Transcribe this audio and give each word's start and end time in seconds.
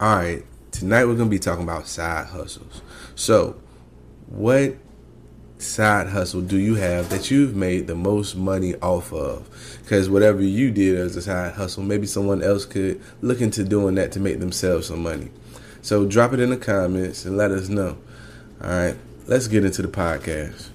All 0.00 0.14
right, 0.14 0.44
tonight 0.70 1.06
we're 1.06 1.16
gonna 1.16 1.28
be 1.28 1.40
talking 1.40 1.64
about 1.64 1.88
side 1.88 2.28
hustles. 2.28 2.82
So, 3.16 3.56
what 4.28 4.76
side 5.58 6.06
hustle 6.06 6.40
do 6.40 6.56
you 6.56 6.76
have 6.76 7.08
that 7.08 7.32
you've 7.32 7.56
made 7.56 7.88
the 7.88 7.96
most 7.96 8.36
money 8.36 8.76
off 8.76 9.12
of? 9.12 9.48
Because 9.82 10.08
whatever 10.08 10.40
you 10.40 10.70
did 10.70 10.96
as 10.96 11.16
a 11.16 11.22
side 11.22 11.54
hustle, 11.54 11.82
maybe 11.82 12.06
someone 12.06 12.44
else 12.44 12.64
could 12.64 13.00
look 13.22 13.40
into 13.40 13.64
doing 13.64 13.96
that 13.96 14.12
to 14.12 14.20
make 14.20 14.38
themselves 14.38 14.86
some 14.86 15.02
money. 15.02 15.32
So, 15.82 16.06
drop 16.06 16.32
it 16.32 16.38
in 16.38 16.50
the 16.50 16.56
comments 16.56 17.24
and 17.24 17.36
let 17.36 17.50
us 17.50 17.68
know. 17.68 17.98
All 18.62 18.70
right, 18.70 18.96
let's 19.26 19.48
get 19.48 19.64
into 19.64 19.82
the 19.82 19.88
podcast. 19.88 20.68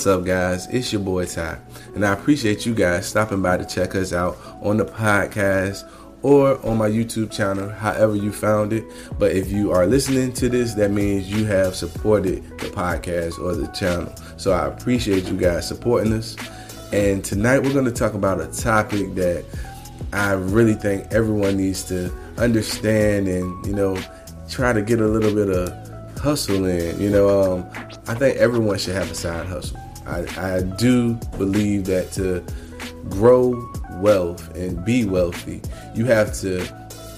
What's 0.00 0.06
up, 0.06 0.24
guys? 0.24 0.66
It's 0.68 0.90
your 0.94 1.02
boy 1.02 1.26
Ty, 1.26 1.58
and 1.94 2.06
I 2.06 2.14
appreciate 2.14 2.64
you 2.64 2.74
guys 2.74 3.06
stopping 3.06 3.42
by 3.42 3.58
to 3.58 3.66
check 3.66 3.94
us 3.94 4.14
out 4.14 4.38
on 4.62 4.78
the 4.78 4.86
podcast 4.86 5.86
or 6.22 6.58
on 6.66 6.78
my 6.78 6.88
YouTube 6.88 7.30
channel, 7.30 7.68
however 7.68 8.16
you 8.16 8.32
found 8.32 8.72
it. 8.72 8.82
But 9.18 9.32
if 9.32 9.52
you 9.52 9.72
are 9.72 9.86
listening 9.86 10.32
to 10.32 10.48
this, 10.48 10.72
that 10.72 10.90
means 10.90 11.30
you 11.30 11.44
have 11.44 11.76
supported 11.76 12.42
the 12.60 12.68
podcast 12.68 13.38
or 13.38 13.54
the 13.54 13.66
channel. 13.72 14.10
So 14.38 14.52
I 14.52 14.68
appreciate 14.68 15.26
you 15.26 15.36
guys 15.36 15.68
supporting 15.68 16.14
us. 16.14 16.34
And 16.94 17.22
tonight 17.22 17.58
we're 17.58 17.74
going 17.74 17.84
to 17.84 17.92
talk 17.92 18.14
about 18.14 18.40
a 18.40 18.46
topic 18.46 19.14
that 19.16 19.44
I 20.14 20.32
really 20.32 20.76
think 20.76 21.12
everyone 21.12 21.58
needs 21.58 21.84
to 21.88 22.10
understand 22.38 23.28
and, 23.28 23.66
you 23.66 23.74
know, 23.74 23.98
try 24.48 24.72
to 24.72 24.80
get 24.80 24.98
a 24.98 25.06
little 25.06 25.34
bit 25.34 25.50
of 25.50 26.18
hustle 26.18 26.64
in. 26.64 26.98
You 26.98 27.10
know, 27.10 27.52
um, 27.52 27.70
I 28.06 28.14
think 28.14 28.38
everyone 28.38 28.78
should 28.78 28.94
have 28.94 29.10
a 29.10 29.14
side 29.14 29.46
hustle. 29.46 29.78
I, 30.06 30.56
I 30.56 30.62
do 30.62 31.14
believe 31.38 31.84
that 31.86 32.12
to 32.12 32.44
grow 33.08 33.70
wealth 33.92 34.54
and 34.54 34.84
be 34.84 35.04
wealthy, 35.04 35.60
you 35.94 36.06
have 36.06 36.34
to 36.40 36.64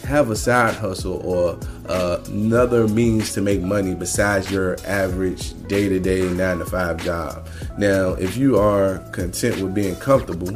have 0.04 0.30
a 0.30 0.36
side 0.36 0.74
hustle 0.74 1.20
or 1.24 1.58
uh, 1.88 2.22
another 2.26 2.88
means 2.88 3.32
to 3.34 3.40
make 3.40 3.62
money 3.62 3.94
besides 3.94 4.50
your 4.50 4.76
average 4.86 5.52
day 5.68 5.88
to 5.88 6.00
day 6.00 6.28
nine 6.30 6.58
to 6.58 6.64
five 6.64 7.02
job. 7.04 7.46
Now, 7.78 8.10
if 8.14 8.36
you 8.36 8.58
are 8.58 8.98
content 9.12 9.60
with 9.62 9.74
being 9.74 9.96
comfortable, 9.96 10.50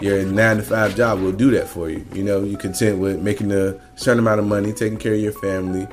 your 0.00 0.24
nine 0.24 0.56
to 0.56 0.62
five 0.62 0.96
job 0.96 1.20
will 1.20 1.32
do 1.32 1.50
that 1.52 1.68
for 1.68 1.88
you. 1.88 2.04
You 2.12 2.24
know, 2.24 2.42
you're 2.42 2.58
content 2.58 2.98
with 2.98 3.20
making 3.20 3.52
a 3.52 3.78
certain 3.94 4.18
amount 4.18 4.40
of 4.40 4.46
money, 4.46 4.72
taking 4.72 4.98
care 4.98 5.14
of 5.14 5.20
your 5.20 5.32
family, 5.32 5.86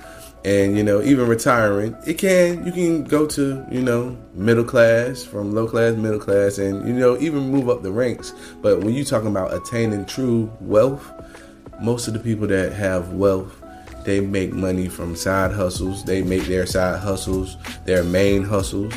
and 0.46 0.78
you 0.78 0.84
know 0.84 1.02
even 1.02 1.28
retiring 1.28 1.96
it 2.08 2.18
can 2.18 2.66
you 2.66 2.72
can 2.72 3.04
go 3.04 3.28
to 3.28 3.66
you 3.70 3.82
know 3.82 4.18
middle 4.34 4.64
class 4.64 5.24
from 5.24 5.54
low 5.54 5.68
class 5.68 5.96
middle 5.96 6.20
class 6.20 6.58
and 6.58 6.88
you 6.88 6.94
know 6.94 7.18
even 7.20 7.50
move 7.50 7.70
up 7.70 7.84
the 7.84 7.92
ranks. 7.92 8.34
But 8.62 8.80
when 8.80 8.94
you're 8.94 9.06
talking 9.06 9.28
about 9.28 9.54
attaining 9.54 10.06
true 10.06 10.52
wealth 10.62 11.12
most 11.82 12.08
of 12.08 12.14
the 12.14 12.20
people 12.20 12.48
that 12.48 12.74
have 12.74 13.14
wealth 13.14 13.62
they 14.06 14.22
make 14.22 14.54
money 14.54 14.88
from 14.88 15.16
side 15.16 15.52
hustles. 15.52 16.04
They 16.04 16.24
make 16.24 16.44
their 16.44 16.66
side 16.66 17.00
hustles 17.00 17.58
their 17.86 18.04
main 18.04 18.44
hustles. 18.44 18.94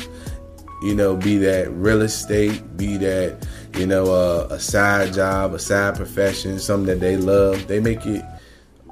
You 0.81 0.95
know 0.95 1.15
be 1.15 1.37
that 1.37 1.69
real 1.71 2.01
estate 2.01 2.77
be 2.77 2.97
that 2.97 3.47
you 3.75 3.85
know 3.85 4.05
uh, 4.05 4.47
a 4.49 4.59
side 4.59 5.13
job 5.13 5.53
a 5.53 5.59
side 5.59 5.95
profession 5.95 6.59
something 6.59 6.87
that 6.87 6.99
they 6.99 7.17
love 7.17 7.67
they 7.67 7.79
make 7.79 8.05
it 8.05 8.23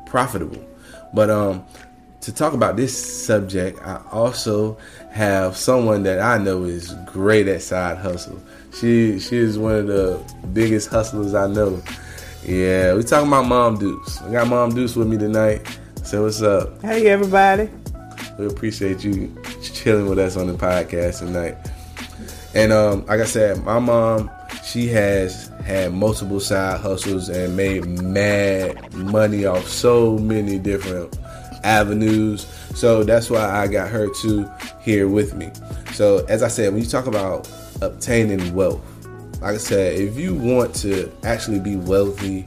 profitable. 0.05 0.67
But 1.13 1.29
um 1.29 1.65
to 2.21 2.31
talk 2.31 2.53
about 2.53 2.75
this 2.75 3.25
subject, 3.25 3.81
I 3.81 4.01
also 4.11 4.77
have 5.09 5.57
someone 5.57 6.03
that 6.03 6.19
I 6.19 6.37
know 6.37 6.63
is 6.63 6.93
great 7.05 7.47
at 7.47 7.61
side 7.61 7.97
hustle. 7.97 8.39
She 8.73 9.19
she 9.19 9.37
is 9.37 9.57
one 9.57 9.75
of 9.75 9.87
the 9.87 10.23
biggest 10.53 10.89
hustlers 10.89 11.33
I 11.33 11.47
know. 11.47 11.81
Yeah, 12.45 12.93
we 12.93 13.03
talking 13.03 13.27
about 13.27 13.47
Mom 13.47 13.77
Deuce. 13.77 14.21
I 14.21 14.31
got 14.31 14.47
Mom 14.47 14.73
Deuce 14.73 14.95
with 14.95 15.07
me 15.07 15.17
tonight. 15.17 15.61
So 16.03 16.23
what's 16.23 16.41
up? 16.41 16.81
Hey 16.81 17.07
everybody. 17.07 17.69
We 18.37 18.47
appreciate 18.47 19.03
you 19.03 19.35
chilling 19.61 20.07
with 20.07 20.19
us 20.19 20.37
on 20.37 20.47
the 20.47 20.53
podcast 20.53 21.19
tonight. 21.19 21.57
And 22.53 22.71
um, 22.71 23.05
like 23.05 23.21
I 23.21 23.25
said, 23.25 23.63
my 23.63 23.79
mom, 23.79 24.29
she 24.63 24.87
has 24.87 25.47
had 25.63 25.93
multiple 25.93 26.39
side 26.39 26.79
hustles 26.81 27.29
and 27.29 27.55
made 27.55 27.85
mad 27.85 28.93
money 28.93 29.45
off 29.45 29.67
so 29.67 30.17
many 30.17 30.59
different 30.59 31.17
avenues. 31.63 32.47
So 32.75 33.03
that's 33.03 33.29
why 33.29 33.49
I 33.49 33.67
got 33.67 33.89
her 33.89 34.07
to 34.21 34.51
here 34.81 35.07
with 35.07 35.33
me. 35.33 35.51
So 35.93 36.25
as 36.27 36.43
I 36.43 36.47
said, 36.47 36.73
when 36.73 36.81
you 36.81 36.89
talk 36.89 37.07
about 37.07 37.49
obtaining 37.81 38.53
wealth, 38.53 38.81
like 39.41 39.55
I 39.55 39.57
said, 39.57 39.95
if 39.99 40.17
you 40.17 40.35
want 40.35 40.75
to 40.77 41.11
actually 41.23 41.59
be 41.59 41.75
wealthy 41.75 42.45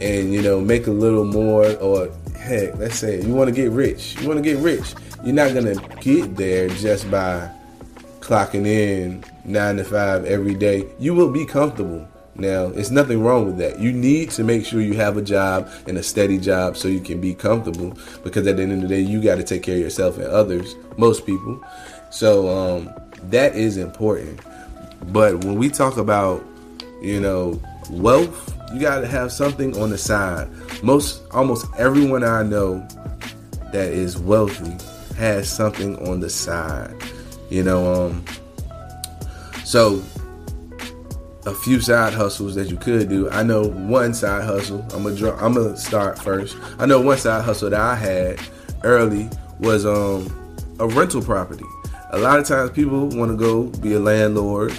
and 0.00 0.32
you 0.32 0.42
know 0.42 0.60
make 0.60 0.86
a 0.86 0.90
little 0.90 1.24
more, 1.24 1.70
or 1.76 2.10
heck, 2.36 2.76
let's 2.76 2.96
say 2.96 3.22
you 3.22 3.34
want 3.34 3.48
to 3.48 3.54
get 3.54 3.70
rich, 3.70 4.20
you 4.20 4.28
want 4.28 4.38
to 4.38 4.42
get 4.42 4.58
rich, 4.58 4.94
you're 5.24 5.34
not 5.34 5.54
gonna 5.54 5.76
get 6.00 6.36
there 6.36 6.68
just 6.68 7.10
by 7.10 7.50
clocking 8.20 8.66
in 8.66 9.24
nine 9.44 9.76
to 9.76 9.84
five 9.84 10.24
every 10.24 10.54
day. 10.54 10.86
You 10.98 11.14
will 11.14 11.30
be 11.30 11.46
comfortable 11.46 12.08
now, 12.36 12.66
it's 12.66 12.90
nothing 12.90 13.22
wrong 13.22 13.46
with 13.46 13.58
that. 13.58 13.78
You 13.78 13.92
need 13.92 14.30
to 14.32 14.42
make 14.42 14.66
sure 14.66 14.80
you 14.80 14.94
have 14.94 15.16
a 15.16 15.22
job 15.22 15.70
and 15.86 15.96
a 15.96 16.02
steady 16.02 16.38
job 16.38 16.76
so 16.76 16.88
you 16.88 17.00
can 17.00 17.20
be 17.20 17.32
comfortable 17.32 17.96
because 18.24 18.46
at 18.46 18.56
the 18.56 18.62
end 18.62 18.72
of 18.72 18.80
the 18.82 18.88
day, 18.88 19.00
you 19.00 19.22
got 19.22 19.36
to 19.36 19.44
take 19.44 19.62
care 19.62 19.76
of 19.76 19.80
yourself 19.80 20.18
and 20.18 20.26
others, 20.26 20.74
most 20.96 21.26
people. 21.26 21.62
So, 22.10 22.48
um, 22.48 22.90
that 23.30 23.54
is 23.54 23.76
important. 23.76 24.40
But 25.12 25.44
when 25.44 25.56
we 25.56 25.68
talk 25.68 25.96
about, 25.96 26.44
you 27.00 27.20
know, 27.20 27.60
wealth, 27.90 28.52
you 28.72 28.80
got 28.80 29.00
to 29.00 29.06
have 29.06 29.30
something 29.30 29.80
on 29.80 29.90
the 29.90 29.98
side. 29.98 30.48
Most, 30.82 31.22
almost 31.30 31.66
everyone 31.78 32.24
I 32.24 32.42
know 32.42 32.86
that 33.72 33.92
is 33.92 34.18
wealthy 34.18 34.76
has 35.16 35.48
something 35.48 35.96
on 36.08 36.18
the 36.18 36.30
side, 36.30 36.94
you 37.48 37.62
know, 37.62 38.06
um, 38.06 38.24
so 39.64 40.02
a 41.46 41.54
few 41.54 41.80
side 41.80 42.14
hustles 42.14 42.54
that 42.54 42.70
you 42.70 42.76
could 42.76 43.08
do. 43.08 43.28
I 43.30 43.42
know 43.42 43.64
one 43.64 44.14
side 44.14 44.44
hustle. 44.44 44.80
I'm 44.92 45.02
gonna 45.02 45.34
I'm 45.36 45.54
gonna 45.54 45.76
start 45.76 46.18
first. 46.18 46.56
I 46.78 46.86
know 46.86 47.00
one 47.00 47.18
side 47.18 47.44
hustle 47.44 47.70
that 47.70 47.80
I 47.80 47.94
had 47.94 48.40
early 48.82 49.28
was 49.60 49.84
um 49.86 50.32
a 50.80 50.86
rental 50.86 51.22
property. 51.22 51.64
A 52.10 52.18
lot 52.18 52.38
of 52.38 52.46
times 52.46 52.70
people 52.70 53.08
want 53.08 53.30
to 53.30 53.36
go 53.36 53.64
be 53.80 53.94
a 53.94 54.00
landlord 54.00 54.72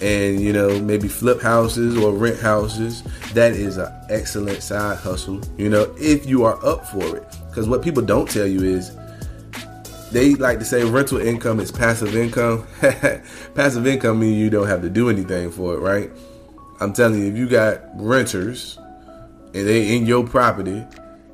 and 0.00 0.40
you 0.40 0.52
know 0.52 0.80
maybe 0.80 1.08
flip 1.08 1.40
houses 1.40 1.96
or 1.96 2.12
rent 2.12 2.38
houses. 2.40 3.02
That 3.34 3.52
is 3.52 3.76
an 3.76 3.92
excellent 4.10 4.62
side 4.62 4.98
hustle. 4.98 5.40
You 5.56 5.68
know 5.68 5.94
if 5.98 6.26
you 6.26 6.44
are 6.44 6.64
up 6.64 6.86
for 6.86 7.16
it. 7.16 7.24
Because 7.48 7.68
what 7.68 7.82
people 7.82 8.02
don't 8.02 8.28
tell 8.28 8.46
you 8.46 8.62
is 8.62 8.96
they 10.10 10.34
like 10.34 10.58
to 10.58 10.64
say 10.64 10.84
rental 10.84 11.18
income 11.18 11.60
is 11.60 11.70
passive 11.70 12.16
income. 12.16 12.66
passive 13.54 13.86
income 13.86 14.20
means 14.20 14.38
you 14.38 14.50
don't 14.50 14.66
have 14.66 14.82
to 14.82 14.90
do 14.90 15.10
anything 15.10 15.50
for 15.50 15.74
it, 15.74 15.78
right? 15.78 16.10
I'm 16.80 16.92
telling 16.92 17.20
you, 17.20 17.30
if 17.30 17.36
you 17.36 17.48
got 17.48 17.82
renters 17.94 18.78
and 19.54 19.66
they 19.66 19.96
in 19.96 20.06
your 20.06 20.26
property, 20.26 20.84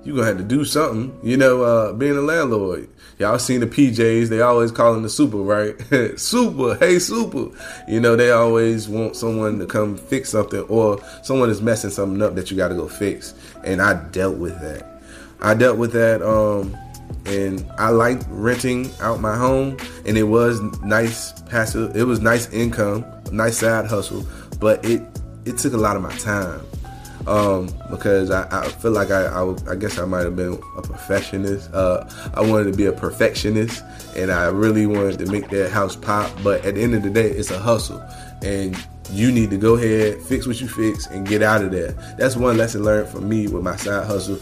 you're 0.03 0.17
gonna 0.17 0.29
have 0.29 0.39
to 0.39 0.45
do 0.45 0.65
something. 0.65 1.19
You 1.23 1.37
know, 1.37 1.63
uh, 1.63 1.93
being 1.93 2.17
a 2.17 2.21
landlord. 2.21 2.89
Y'all 3.19 3.39
seen 3.39 3.61
the 3.61 3.67
PJs, 3.67 4.29
they 4.29 4.41
always 4.41 4.73
call 4.73 4.93
them 4.93 5.05
the 5.05 5.09
super, 5.09 5.37
right? 5.37 5.77
super, 6.19 6.75
hey 6.77 6.99
super. 6.99 7.49
You 7.87 8.01
know, 8.01 8.17
they 8.17 8.31
always 8.33 8.89
want 8.89 9.15
someone 9.15 9.59
to 9.61 9.67
come 9.67 9.97
fix 9.97 10.31
something 10.31 10.63
or 10.63 11.01
someone 11.23 11.49
is 11.49 11.63
messing 11.63 11.91
something 11.91 12.21
up 12.23 12.35
that 12.35 12.51
you 12.51 12.57
gotta 12.57 12.75
go 12.75 12.89
fix. 12.89 13.35
And 13.63 13.81
I 13.81 14.03
dealt 14.11 14.39
with 14.39 14.61
that. 14.61 15.01
I 15.41 15.55
dealt 15.55 15.79
with 15.79 15.93
that 15.93 16.23
um 16.23 16.77
and 17.27 17.65
I 17.79 17.91
liked 17.91 18.27
renting 18.29 18.91
out 19.01 19.21
my 19.21 19.37
home, 19.37 19.77
and 20.07 20.17
it 20.17 20.25
was 20.25 20.61
nice 20.83 21.33
passive. 21.43 21.97
It 21.97 22.05
was 22.05 22.21
nice 22.21 22.53
income, 22.53 23.05
nice 23.33 23.59
side 23.59 23.87
hustle, 23.87 24.27
but 24.61 24.85
it 24.85 25.03
it 25.45 25.59
took 25.59 25.73
a 25.73 25.79
lot 25.79 25.97
of 25.97 26.03
my 26.03 26.15
time 26.17 26.61
um, 27.27 27.69
because 27.91 28.31
I, 28.31 28.47
I, 28.51 28.69
feel 28.69 28.91
like 28.91 29.11
I, 29.11 29.25
I, 29.27 29.55
I 29.71 29.75
guess 29.75 29.99
I 29.99 30.05
might 30.05 30.25
have 30.25 30.37
been 30.37 30.61
a 30.77 30.83
perfectionist. 30.83 31.73
Uh, 31.73 32.09
I 32.35 32.41
wanted 32.41 32.71
to 32.73 32.77
be 32.77 32.87
a 32.87 32.93
perfectionist, 32.93 33.83
and 34.17 34.31
I 34.31 34.47
really 34.47 34.87
wanted 34.87 35.19
to 35.21 35.31
make 35.31 35.49
that 35.51 35.71
house 35.71 35.97
pop. 35.97 36.31
But 36.43 36.65
at 36.65 36.75
the 36.75 36.83
end 36.83 36.95
of 36.95 37.03
the 37.03 37.11
day, 37.11 37.31
it's 37.31 37.51
a 37.51 37.59
hustle, 37.59 38.03
and 38.43 38.77
you 39.11 39.31
need 39.31 39.51
to 39.51 39.57
go 39.57 39.75
ahead, 39.75 40.21
fix 40.23 40.47
what 40.47 40.61
you 40.61 40.69
fix, 40.69 41.07
and 41.07 41.27
get 41.27 41.43
out 41.43 41.63
of 41.63 41.71
there. 41.71 41.93
That's 42.19 42.37
one 42.37 42.57
lesson 42.57 42.83
learned 42.83 43.09
from 43.09 43.29
me 43.29 43.47
with 43.47 43.63
my 43.63 43.77
side 43.77 44.07
hustle. 44.07 44.39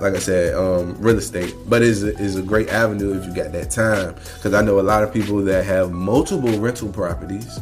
Like 0.00 0.14
I 0.14 0.18
said, 0.18 0.54
um, 0.54 0.96
real 0.98 1.18
estate, 1.18 1.54
but 1.66 1.82
is 1.82 2.02
is 2.02 2.36
a 2.36 2.42
great 2.42 2.68
avenue 2.68 3.18
if 3.18 3.26
you 3.26 3.34
got 3.34 3.52
that 3.52 3.70
time. 3.70 4.14
Because 4.36 4.54
I 4.54 4.62
know 4.62 4.80
a 4.80 4.82
lot 4.82 5.02
of 5.02 5.12
people 5.12 5.42
that 5.44 5.64
have 5.64 5.90
multiple 5.90 6.58
rental 6.58 6.90
properties, 6.90 7.60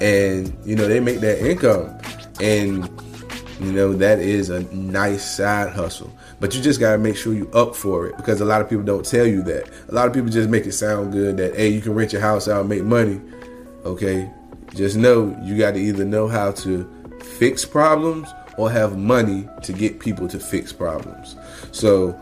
and 0.00 0.56
you 0.64 0.76
know 0.76 0.88
they 0.88 1.00
make 1.00 1.20
that 1.20 1.38
income, 1.38 1.96
and 2.40 2.88
you 3.60 3.72
know 3.72 3.92
that 3.92 4.18
is 4.18 4.50
a 4.50 4.62
nice 4.74 5.24
side 5.24 5.72
hustle. 5.72 6.12
But 6.40 6.54
you 6.56 6.62
just 6.62 6.80
gotta 6.80 6.98
make 6.98 7.16
sure 7.16 7.32
you 7.32 7.48
up 7.52 7.76
for 7.76 8.08
it 8.08 8.16
because 8.16 8.40
a 8.40 8.44
lot 8.44 8.60
of 8.60 8.68
people 8.68 8.84
don't 8.84 9.06
tell 9.06 9.26
you 9.26 9.42
that. 9.44 9.70
A 9.88 9.94
lot 9.94 10.08
of 10.08 10.14
people 10.14 10.30
just 10.30 10.48
make 10.48 10.66
it 10.66 10.72
sound 10.72 11.12
good 11.12 11.36
that 11.36 11.54
hey, 11.54 11.68
you 11.68 11.80
can 11.80 11.94
rent 11.94 12.12
your 12.12 12.22
house 12.22 12.48
out 12.48 12.60
and 12.60 12.68
make 12.68 12.82
money. 12.82 13.20
Okay, 13.84 14.28
just 14.74 14.96
know 14.96 15.36
you 15.42 15.56
got 15.56 15.72
to 15.72 15.80
either 15.80 16.04
know 16.04 16.28
how 16.28 16.52
to 16.52 16.88
fix 17.38 17.64
problems 17.64 18.28
or 18.56 18.70
have 18.70 18.96
money 18.96 19.48
to 19.62 19.72
get 19.72 20.00
people 20.00 20.28
to 20.28 20.38
fix 20.38 20.72
problems. 20.72 21.36
So, 21.72 22.18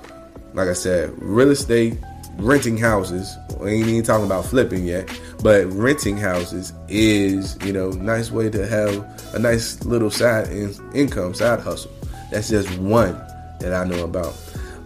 like 0.55 0.69
I 0.69 0.73
said, 0.73 1.13
real 1.19 1.51
estate, 1.51 1.99
renting 2.37 2.77
houses, 2.77 3.37
we 3.59 3.73
ain't 3.73 3.89
even 3.89 4.03
talking 4.03 4.27
about 4.27 4.45
flipping 4.47 4.85
yet, 4.85 5.09
but 5.43 5.67
renting 5.73 6.17
houses 6.17 6.73
is, 6.89 7.57
you 7.65 7.73
know, 7.73 7.91
nice 7.91 8.31
way 8.31 8.49
to 8.51 8.67
have 8.67 9.35
a 9.35 9.39
nice 9.39 9.83
little 9.85 10.11
side 10.11 10.49
in- 10.49 10.75
income, 10.95 11.35
side 11.35 11.61
hustle. 11.61 11.91
That's 12.31 12.49
just 12.49 12.79
one 12.79 13.15
that 13.61 13.73
I 13.75 13.85
know 13.85 14.05
about. 14.05 14.37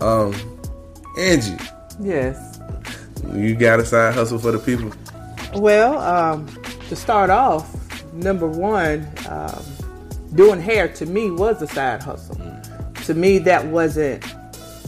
Um, 0.00 0.34
Angee. 1.18 1.56
Yes. 2.00 2.58
You 3.32 3.54
got 3.54 3.80
a 3.80 3.86
side 3.86 4.14
hustle 4.14 4.38
for 4.38 4.52
the 4.52 4.58
people? 4.58 4.92
Well, 5.54 5.98
um, 5.98 6.46
to 6.88 6.96
start 6.96 7.30
off, 7.30 7.74
number 8.12 8.46
one, 8.46 9.08
um, 9.28 9.62
doing 10.34 10.60
hair 10.60 10.88
to 10.88 11.06
me 11.06 11.30
was 11.30 11.62
a 11.62 11.66
side 11.66 12.02
hustle. 12.02 12.36
Mm. 12.36 13.04
To 13.06 13.14
me, 13.14 13.38
that 13.38 13.66
wasn't 13.66 14.24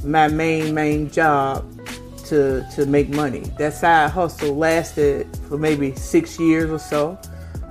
my 0.04 0.28
main 0.28 0.75
main 0.75 1.10
job 1.10 1.64
to 2.26 2.66
to 2.75 2.87
make 2.87 3.08
money. 3.08 3.40
That 3.58 3.75
side 3.75 4.10
hustle 4.10 4.56
lasted 4.56 5.26
for 5.48 5.58
maybe 5.58 5.94
six 5.94 6.38
years 6.38 6.70
or 6.70 6.78
so. 6.78 7.19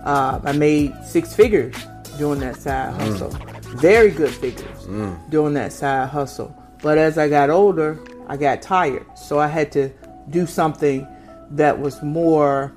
Uh, 0.03 0.39
I 0.43 0.51
made 0.51 0.93
six 1.03 1.35
figures 1.35 1.75
doing 2.17 2.39
that 2.39 2.55
side 2.57 2.93
mm. 2.93 2.97
hustle. 2.99 3.29
Very 3.77 4.11
good 4.11 4.31
figures 4.31 4.85
mm. 4.85 5.29
doing 5.29 5.53
that 5.55 5.73
side 5.73 6.09
hustle. 6.09 6.55
But 6.81 6.97
as 6.97 7.17
I 7.17 7.29
got 7.29 7.49
older, 7.49 7.99
I 8.27 8.37
got 8.37 8.61
tired, 8.61 9.05
so 9.17 9.39
I 9.39 9.47
had 9.47 9.71
to 9.73 9.89
do 10.29 10.45
something 10.45 11.07
that 11.51 11.79
was 11.79 12.01
more, 12.01 12.73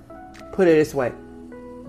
put 0.53 0.69
it 0.69 0.73
this 0.73 0.94
way, 0.94 1.12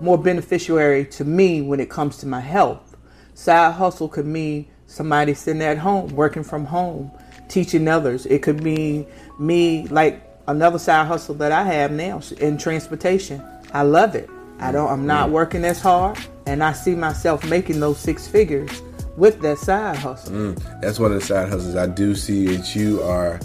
more 0.00 0.18
beneficiary 0.18 1.04
to 1.06 1.24
me 1.24 1.62
when 1.62 1.80
it 1.80 1.90
comes 1.90 2.16
to 2.18 2.26
my 2.26 2.40
health. 2.40 2.96
Side 3.34 3.74
hustle 3.74 4.08
could 4.08 4.26
mean 4.26 4.66
somebody 4.86 5.34
sitting 5.34 5.62
at 5.62 5.78
home, 5.78 6.14
working 6.14 6.42
from 6.42 6.64
home, 6.64 7.10
teaching 7.48 7.88
others. 7.88 8.26
It 8.26 8.42
could 8.42 8.62
mean 8.62 9.06
me, 9.38 9.86
like 9.88 10.22
another 10.48 10.78
side 10.78 11.06
hustle 11.06 11.34
that 11.36 11.52
I 11.52 11.64
have 11.64 11.92
now 11.92 12.20
in 12.38 12.58
transportation. 12.58 13.42
I 13.72 13.82
love 13.82 14.14
it. 14.14 14.28
I 14.58 14.72
don't. 14.72 14.90
I'm 14.90 15.06
not 15.06 15.30
working 15.30 15.64
as 15.64 15.80
hard, 15.80 16.18
and 16.46 16.62
I 16.62 16.72
see 16.72 16.94
myself 16.94 17.44
making 17.44 17.80
those 17.80 17.98
six 17.98 18.28
figures 18.28 18.82
with 19.16 19.40
that 19.40 19.58
side 19.58 19.96
hustle. 19.96 20.32
Mm, 20.32 20.80
that's 20.80 20.98
one 20.98 21.12
of 21.12 21.20
the 21.20 21.26
side 21.26 21.48
hustles 21.48 21.76
I 21.76 21.86
do 21.86 22.14
see 22.14 22.56
that 22.56 22.74
you 22.74 23.02
are 23.02 23.40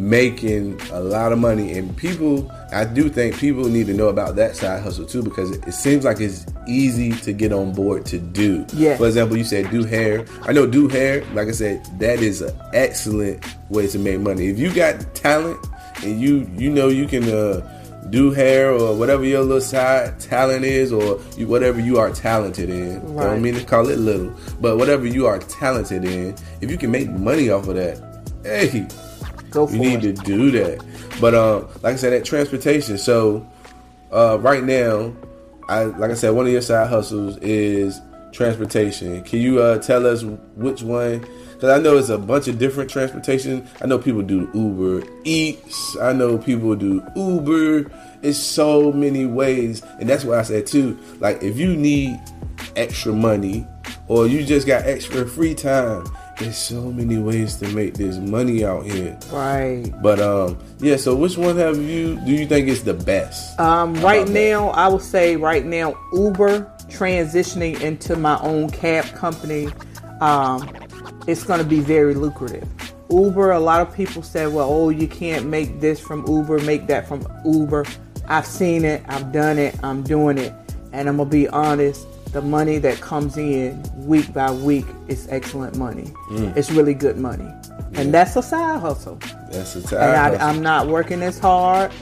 making 0.00 0.80
a 0.92 1.00
lot 1.00 1.32
of 1.32 1.38
money. 1.38 1.76
And 1.76 1.96
people 1.96 2.50
i 2.72 2.84
do 2.84 3.08
think 3.08 3.36
people 3.36 3.64
need 3.68 3.86
to 3.86 3.94
know 3.94 4.08
about 4.08 4.36
that 4.36 4.56
side 4.56 4.82
hustle 4.82 5.04
too 5.04 5.22
because 5.22 5.50
it, 5.50 5.72
seems 5.72 6.04
like 6.04 6.20
it's 6.20 6.46
easy 6.68 7.12
to 7.12 7.32
get 7.32 7.52
on 7.52 7.72
board 7.72 8.06
to 8.06 8.18
do. 8.18 8.64
Yeah. 8.72 8.96
For 8.96 9.06
example 9.06 9.36
you 9.36 9.44
said 9.44 9.70
do 9.70 9.84
hair. 9.84 10.24
I 10.42 10.52
know 10.52 10.66
do 10.66 10.88
hair 10.88 11.24
like 11.34 11.48
i 11.48 11.52
said 11.52 11.84
that 11.98 12.20
is 12.20 12.40
an 12.40 12.56
excellent 12.72 13.44
way 13.68 13.86
to 13.88 13.98
make 13.98 14.20
money. 14.20 14.48
If 14.48 14.58
you 14.58 14.72
got 14.72 15.14
talent 15.14 15.64
and 16.02 16.20
you 16.20 16.50
you 16.56 16.70
know 16.70 16.88
you 16.88 17.06
can 17.06 17.24
uh, 17.24 17.60
do 18.08 18.30
hair 18.30 18.72
or 18.72 18.96
whatever 18.96 19.24
your 19.24 19.42
little 19.42 19.60
side 19.60 20.18
talent 20.18 20.64
is 20.64 20.92
or 20.92 21.20
you, 21.36 21.46
whatever 21.46 21.80
you 21.80 21.98
are 21.98 22.10
talented 22.10 22.70
in 22.70 23.00
right. 23.14 23.26
i 23.26 23.30
don't 23.30 23.42
mean 23.42 23.54
to 23.54 23.62
call 23.64 23.88
it 23.88 23.98
little 23.98 24.34
but 24.60 24.78
whatever 24.78 25.06
you 25.06 25.26
are 25.26 25.38
talented 25.38 26.04
in 26.04 26.34
if 26.60 26.70
you 26.70 26.78
can 26.78 26.90
make 26.90 27.08
money 27.10 27.50
off 27.50 27.68
of 27.68 27.74
that 27.74 27.98
hey 28.42 28.86
Go 29.50 29.68
you 29.68 29.78
need 29.78 30.04
it. 30.04 30.16
to 30.16 30.22
do 30.22 30.50
that. 30.52 30.84
But 31.20 31.34
um, 31.34 31.68
like 31.82 31.94
I 31.94 31.96
said, 31.96 32.12
that 32.12 32.24
transportation. 32.24 32.98
So 32.98 33.46
uh, 34.12 34.38
right 34.40 34.62
now, 34.62 35.12
I 35.68 35.84
like 35.84 36.10
I 36.10 36.14
said, 36.14 36.30
one 36.30 36.46
of 36.46 36.52
your 36.52 36.62
side 36.62 36.88
hustles 36.88 37.36
is 37.38 38.00
transportation. 38.32 39.22
Can 39.24 39.40
you 39.40 39.60
uh, 39.60 39.78
tell 39.78 40.06
us 40.06 40.22
which 40.22 40.82
one? 40.82 41.26
Because 41.52 41.78
I 41.78 41.82
know 41.82 41.98
it's 41.98 42.08
a 42.08 42.16
bunch 42.18 42.48
of 42.48 42.58
different 42.58 42.90
transportation. 42.90 43.68
I 43.82 43.86
know 43.86 43.98
people 43.98 44.22
do 44.22 44.50
Uber 44.54 45.06
Eats. 45.24 45.96
I 45.98 46.12
know 46.12 46.38
people 46.38 46.74
do 46.74 47.04
Uber. 47.14 47.90
It's 48.22 48.38
so 48.38 48.92
many 48.92 49.26
ways, 49.26 49.82
and 50.00 50.08
that's 50.08 50.24
why 50.24 50.38
I 50.38 50.42
said 50.42 50.66
too. 50.66 50.98
Like 51.18 51.42
if 51.42 51.58
you 51.58 51.76
need 51.76 52.18
extra 52.76 53.12
money 53.12 53.66
or 54.08 54.26
you 54.26 54.44
just 54.44 54.66
got 54.66 54.84
extra 54.86 55.26
free 55.26 55.54
time 55.54 56.04
there's 56.40 56.56
so 56.56 56.90
many 56.90 57.18
ways 57.18 57.56
to 57.56 57.68
make 57.68 57.94
this 57.94 58.16
money 58.16 58.64
out 58.64 58.86
here. 58.86 59.18
Right. 59.30 59.92
But 60.02 60.20
um, 60.20 60.58
yeah. 60.78 60.96
So 60.96 61.14
which 61.14 61.36
one 61.36 61.56
have 61.58 61.78
you? 61.78 62.16
Do 62.16 62.32
you 62.32 62.46
think 62.46 62.68
is 62.68 62.82
the 62.82 62.94
best? 62.94 63.58
Um, 63.60 63.94
right 63.96 64.26
now, 64.26 64.72
that? 64.72 64.78
I 64.78 64.88
would 64.88 65.02
say 65.02 65.36
right 65.36 65.64
now 65.64 65.94
Uber 66.12 66.60
transitioning 66.88 67.80
into 67.80 68.16
my 68.16 68.40
own 68.40 68.70
cab 68.70 69.04
company. 69.14 69.68
Um, 70.20 70.68
it's 71.26 71.44
going 71.44 71.60
to 71.60 71.66
be 71.66 71.80
very 71.80 72.14
lucrative. 72.14 72.68
Uber, 73.10 73.50
a 73.52 73.60
lot 73.60 73.80
of 73.80 73.94
people 73.94 74.22
said, 74.22 74.52
well, 74.52 74.70
oh, 74.70 74.88
you 74.88 75.08
can't 75.08 75.46
make 75.46 75.80
this 75.80 76.00
from 76.00 76.26
Uber, 76.26 76.60
make 76.60 76.86
that 76.86 77.06
from 77.08 77.26
Uber. 77.44 77.84
I've 78.26 78.46
seen 78.46 78.84
it, 78.84 79.02
I've 79.08 79.32
done 79.32 79.58
it, 79.58 79.74
I'm 79.82 80.02
doing 80.02 80.38
it. 80.38 80.54
And 80.92 81.08
I'm 81.08 81.16
going 81.16 81.28
to 81.28 81.32
be 81.32 81.48
honest, 81.48 82.06
the 82.32 82.42
money 82.42 82.78
that 82.78 83.00
comes 83.00 83.36
in 83.36 83.82
week 84.06 84.32
by 84.32 84.50
week 84.50 84.86
is 85.08 85.26
excellent 85.30 85.76
money. 85.76 86.12
Mm. 86.30 86.56
It's 86.56 86.70
really 86.70 86.94
good 86.94 87.18
money. 87.18 87.44
Yeah. 87.44 88.00
And 88.00 88.14
that's 88.14 88.36
a 88.36 88.42
side 88.42 88.80
hustle. 88.80 89.18
That's 89.50 89.74
a 89.74 89.82
side 89.82 90.34
and 90.34 90.42
I, 90.42 90.50
am 90.50 90.62
not 90.62 90.86
working 90.86 91.22
as 91.22 91.38
hard 91.38 91.92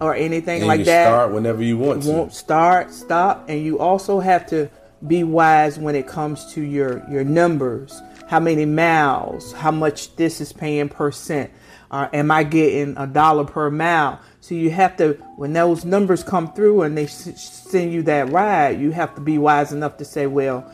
or 0.00 0.14
anything 0.14 0.62
and 0.62 0.68
like 0.68 0.80
you 0.80 0.86
that. 0.86 1.06
Start 1.06 1.32
whenever 1.32 1.62
you 1.62 1.78
want 1.78 2.02
to. 2.02 2.10
Won't 2.10 2.34
start, 2.34 2.92
stop, 2.92 3.48
and 3.48 3.62
you 3.62 3.78
also 3.78 4.18
have 4.18 4.46
to 4.48 4.68
be 5.06 5.22
wise 5.22 5.78
when 5.78 5.94
it 5.94 6.06
comes 6.06 6.52
to 6.54 6.62
your 6.62 7.08
your 7.08 7.24
numbers. 7.24 8.00
How 8.28 8.40
many 8.40 8.64
miles? 8.64 9.52
How 9.52 9.70
much 9.70 10.16
this 10.16 10.40
is 10.40 10.52
paying 10.52 10.88
per 10.88 11.12
cent? 11.12 11.52
Uh, 11.92 12.08
am 12.12 12.32
I 12.32 12.42
getting 12.42 12.96
a 12.96 13.06
dollar 13.06 13.44
per 13.44 13.70
mile? 13.70 14.20
So 14.46 14.54
you 14.54 14.70
have 14.70 14.96
to, 14.98 15.14
when 15.34 15.54
those 15.54 15.84
numbers 15.84 16.22
come 16.22 16.52
through 16.52 16.82
and 16.82 16.96
they 16.96 17.08
send 17.08 17.92
you 17.92 18.04
that 18.04 18.30
ride, 18.30 18.80
you 18.80 18.92
have 18.92 19.12
to 19.16 19.20
be 19.20 19.38
wise 19.38 19.72
enough 19.72 19.96
to 19.96 20.04
say, 20.04 20.28
well, 20.28 20.72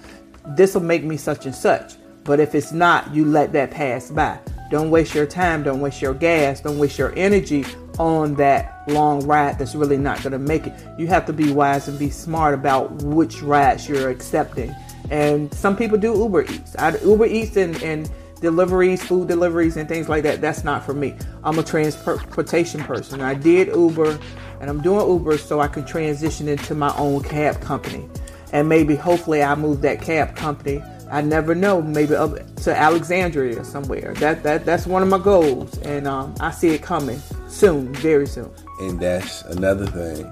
this 0.49 0.75
will 0.75 0.83
make 0.83 1.05
me 1.05 1.17
such 1.17 1.47
and 1.47 1.55
such. 1.55 1.95
But 2.23 2.39
if 2.39 2.55
it's 2.55 2.71
not, 2.71 3.15
you 3.15 3.25
let 3.25 3.55
that 3.55 3.71
pass 3.71 4.11
by. 4.11 4.39
Don't 4.71 4.91
waste 4.91 5.15
your 5.15 5.25
time, 5.25 5.63
don't 5.63 5.81
waste 5.81 6.03
your 6.03 6.13
gas, 6.13 6.61
don't 6.61 6.79
waste 6.79 6.99
your 6.99 7.15
energy 7.17 7.65
on 7.99 8.35
that 8.35 8.85
long 8.89 9.27
ride 9.27 9.59
that's 9.59 9.75
really 9.75 9.97
not 9.97 10.19
going 10.19 10.33
to 10.33 10.39
make 10.39 10.67
it. 10.67 10.75
You 10.99 11.07
have 11.07 11.25
to 11.25 11.33
be 11.33 11.51
wise 11.51 11.89
and 11.89 11.99
be 11.99 12.11
smart 12.11 12.53
about 12.53 12.93
which 13.03 13.41
rides 13.41 13.89
you're 13.89 14.11
accepting. 14.11 14.77
And 15.11 15.53
some 15.55 15.79
people 15.79 15.97
do 15.97 16.15
Uber 16.15 16.43
Eats. 16.43 16.77
I, 16.77 16.99
Uber 16.99 17.25
Eats 17.25 17.57
and, 17.57 17.83
and 17.83 18.11
deliveries, 18.43 19.03
food 19.03 19.29
deliveries, 19.29 19.79
and 19.79 19.89
things 19.89 20.09
like 20.09 20.25
that. 20.25 20.43
That's 20.43 20.65
not 20.65 20.85
for 20.85 20.93
me. 20.93 21.17
I'm 21.43 21.59
a 21.59 21.63
transportation 21.63 22.83
person. 22.83 23.23
I 23.23 23.33
did 23.33 23.69
Uber 23.69 24.19
and 24.61 24.69
I'm 24.69 24.83
doing 24.83 25.09
Uber 25.09 25.39
so 25.39 25.61
I 25.61 25.69
can 25.69 25.87
transition 25.87 26.49
into 26.49 26.75
my 26.75 26.95
own 26.97 27.23
cab 27.23 27.61
company. 27.61 28.07
And 28.53 28.69
maybe, 28.69 28.95
hopefully, 28.97 29.43
I 29.43 29.55
move 29.55 29.81
that 29.81 30.03
cab 30.03 30.37
company. 30.37 30.83
I 31.11 31.23
never 31.23 31.55
know, 31.55 31.81
maybe 31.81 32.15
up 32.15 32.35
to 32.57 32.77
Alexandria 32.77 33.61
or 33.61 33.65
somewhere. 33.65 34.15
That 34.15 34.43
that 34.43 34.65
that's 34.65 34.87
one 34.87 35.03
of 35.03 35.09
my 35.09 35.19
goals, 35.19 35.77
and 35.79 36.07
um, 36.07 36.35
I 36.41 36.51
see 36.51 36.69
it 36.69 36.83
coming 36.83 37.21
soon, 37.49 37.95
very 37.95 38.27
soon. 38.27 38.51
And 38.81 39.01
that's 39.01 39.43
another 39.43 39.87
thing. 39.87 40.31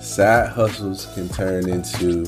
Side 0.00 0.50
hustles 0.50 1.06
can 1.14 1.28
turn 1.28 1.68
into 1.68 2.24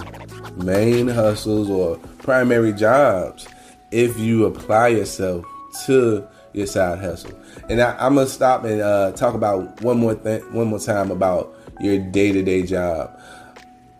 main 0.56 1.06
hustles 1.08 1.70
or 1.70 1.98
primary 2.18 2.72
jobs 2.72 3.46
if 3.90 4.18
you 4.18 4.46
apply 4.46 4.88
yourself 4.88 5.44
to 5.86 6.26
your 6.52 6.66
side 6.66 6.98
hustle. 6.98 7.38
And 7.68 7.80
I, 7.80 8.06
am 8.06 8.14
gonna 8.14 8.26
stop 8.26 8.64
and 8.64 8.80
uh, 8.80 9.12
talk 9.12 9.34
about 9.34 9.80
one 9.82 9.98
more 9.98 10.14
thing, 10.14 10.40
one 10.52 10.68
more 10.68 10.78
time 10.78 11.10
about 11.10 11.54
your 11.80 11.98
day 11.98 12.32
to 12.32 12.42
day 12.42 12.62
job. 12.62 13.18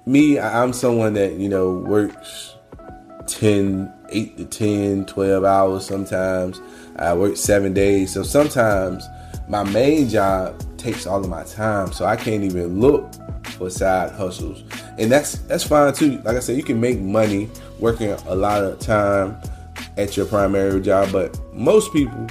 Me, 0.07 0.39
I'm 0.39 0.73
someone 0.73 1.15
that 1.15 1.35
you 1.35 1.49
know 1.49 1.73
works 1.73 2.55
10, 3.27 3.93
8 4.09 4.37
to 4.39 4.45
10, 4.45 5.07
12 5.07 5.45
hours 5.45 5.87
sometimes. 5.87 6.61
I 6.97 7.15
work 7.15 7.37
seven 7.37 7.75
days, 7.75 8.13
so 8.13 8.23
sometimes 8.23 9.07
my 9.49 9.63
main 9.63 10.09
job 10.09 10.61
takes 10.79 11.07
all 11.07 11.21
of 11.21 11.29
my 11.29 11.45
time, 11.45 11.93
so 11.93 12.05
I 12.05 12.17
can't 12.17 12.43
even 12.43 12.81
look 12.81 13.13
for 13.45 13.71
side 13.71 14.13
hustles, 14.13 14.63
and 14.99 15.13
that's 15.13 15.39
that's 15.41 15.65
fine 15.65 15.93
too. 15.93 16.21
Like 16.25 16.37
I 16.37 16.41
said, 16.41 16.57
you 16.57 16.63
can 16.63 16.81
make 16.81 16.99
money 16.99 17.49
working 17.79 18.11
a 18.11 18.35
lot 18.35 18.65
of 18.65 18.79
time 18.81 19.41
at 19.97 20.17
your 20.17 20.27
primary 20.27 20.81
job, 20.81 21.13
but 21.13 21.39
most 21.55 21.93
people 21.93 22.27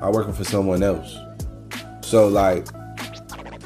are 0.00 0.12
working 0.12 0.32
for 0.32 0.44
someone 0.44 0.82
else. 0.82 1.16
So 2.00 2.28
like 2.28 2.66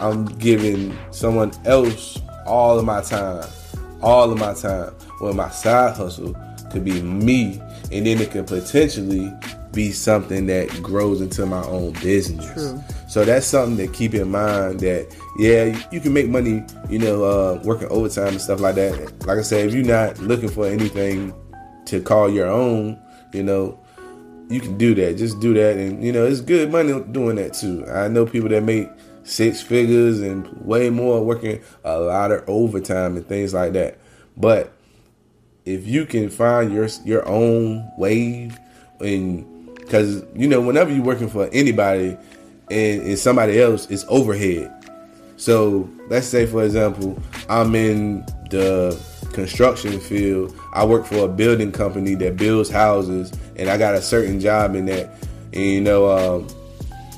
I'm 0.00 0.26
giving 0.38 0.96
someone 1.10 1.52
else 1.64 2.20
all 2.46 2.78
of 2.78 2.84
my 2.84 3.00
time, 3.02 3.46
all 4.00 4.32
of 4.32 4.38
my 4.38 4.54
time. 4.54 4.94
Well, 5.20 5.32
my 5.32 5.50
side 5.50 5.96
hustle 5.96 6.36
could 6.70 6.84
be 6.84 7.00
me, 7.02 7.60
and 7.92 8.06
then 8.06 8.20
it 8.20 8.30
could 8.30 8.46
potentially 8.46 9.32
be 9.72 9.90
something 9.90 10.46
that 10.46 10.68
grows 10.82 11.20
into 11.20 11.46
my 11.46 11.64
own 11.66 11.92
business. 11.94 12.52
True. 12.52 12.82
So 13.08 13.24
that's 13.24 13.46
something 13.46 13.76
to 13.86 13.92
keep 13.92 14.14
in 14.14 14.30
mind 14.30 14.80
that 14.80 15.14
yeah, 15.38 15.80
you 15.90 16.00
can 16.00 16.12
make 16.12 16.28
money, 16.28 16.64
you 16.90 16.98
know, 16.98 17.24
uh, 17.24 17.60
working 17.64 17.88
overtime 17.88 18.28
and 18.28 18.40
stuff 18.40 18.60
like 18.60 18.74
that. 18.74 19.26
Like 19.26 19.38
I 19.38 19.42
said, 19.42 19.66
if 19.66 19.74
you're 19.74 19.84
not 19.84 20.18
looking 20.18 20.48
for 20.48 20.66
anything 20.66 21.32
to 21.86 22.00
call 22.00 22.30
your 22.30 22.46
own, 22.46 23.00
you 23.32 23.42
know, 23.42 23.78
you 24.48 24.60
can 24.60 24.76
do 24.76 24.94
that. 24.94 25.16
Just 25.16 25.40
do 25.40 25.54
that, 25.54 25.76
and 25.76 26.04
you 26.04 26.12
know, 26.12 26.26
it's 26.26 26.40
good 26.40 26.70
money 26.70 27.00
doing 27.12 27.36
that 27.36 27.54
too. 27.54 27.86
I 27.88 28.08
know 28.08 28.26
people 28.26 28.48
that 28.50 28.62
make 28.62 28.88
six 29.24 29.62
figures 29.62 30.20
and 30.20 30.46
way 30.64 30.90
more 30.90 31.24
working 31.24 31.62
a 31.84 31.98
lot 31.98 32.32
of 32.32 32.44
overtime 32.48 33.16
and 33.16 33.26
things 33.26 33.54
like 33.54 33.72
that. 33.72 33.98
But 34.36 34.72
if 35.64 35.86
you 35.86 36.06
can 36.06 36.28
find 36.28 36.72
your 36.72 36.88
your 37.04 37.26
own 37.28 37.90
wave 37.96 38.58
and 39.00 39.74
because 39.76 40.24
you 40.34 40.48
know 40.48 40.60
whenever 40.60 40.92
you're 40.92 41.04
working 41.04 41.28
for 41.28 41.48
anybody 41.52 42.16
and, 42.70 43.02
and 43.02 43.18
somebody 43.18 43.60
else 43.60 43.88
it's 43.90 44.04
overhead 44.08 44.72
so 45.36 45.88
let's 46.08 46.26
say 46.26 46.46
for 46.46 46.64
example 46.64 47.20
i'm 47.48 47.74
in 47.74 48.24
the 48.50 48.98
construction 49.32 49.98
field 49.98 50.54
i 50.72 50.84
work 50.84 51.04
for 51.06 51.24
a 51.24 51.28
building 51.28 51.72
company 51.72 52.14
that 52.14 52.36
builds 52.36 52.70
houses 52.70 53.32
and 53.56 53.68
i 53.68 53.76
got 53.76 53.94
a 53.94 54.02
certain 54.02 54.38
job 54.38 54.74
in 54.74 54.86
that 54.86 55.10
and 55.52 55.62
you 55.62 55.80
know 55.80 56.10
um, 56.10 56.46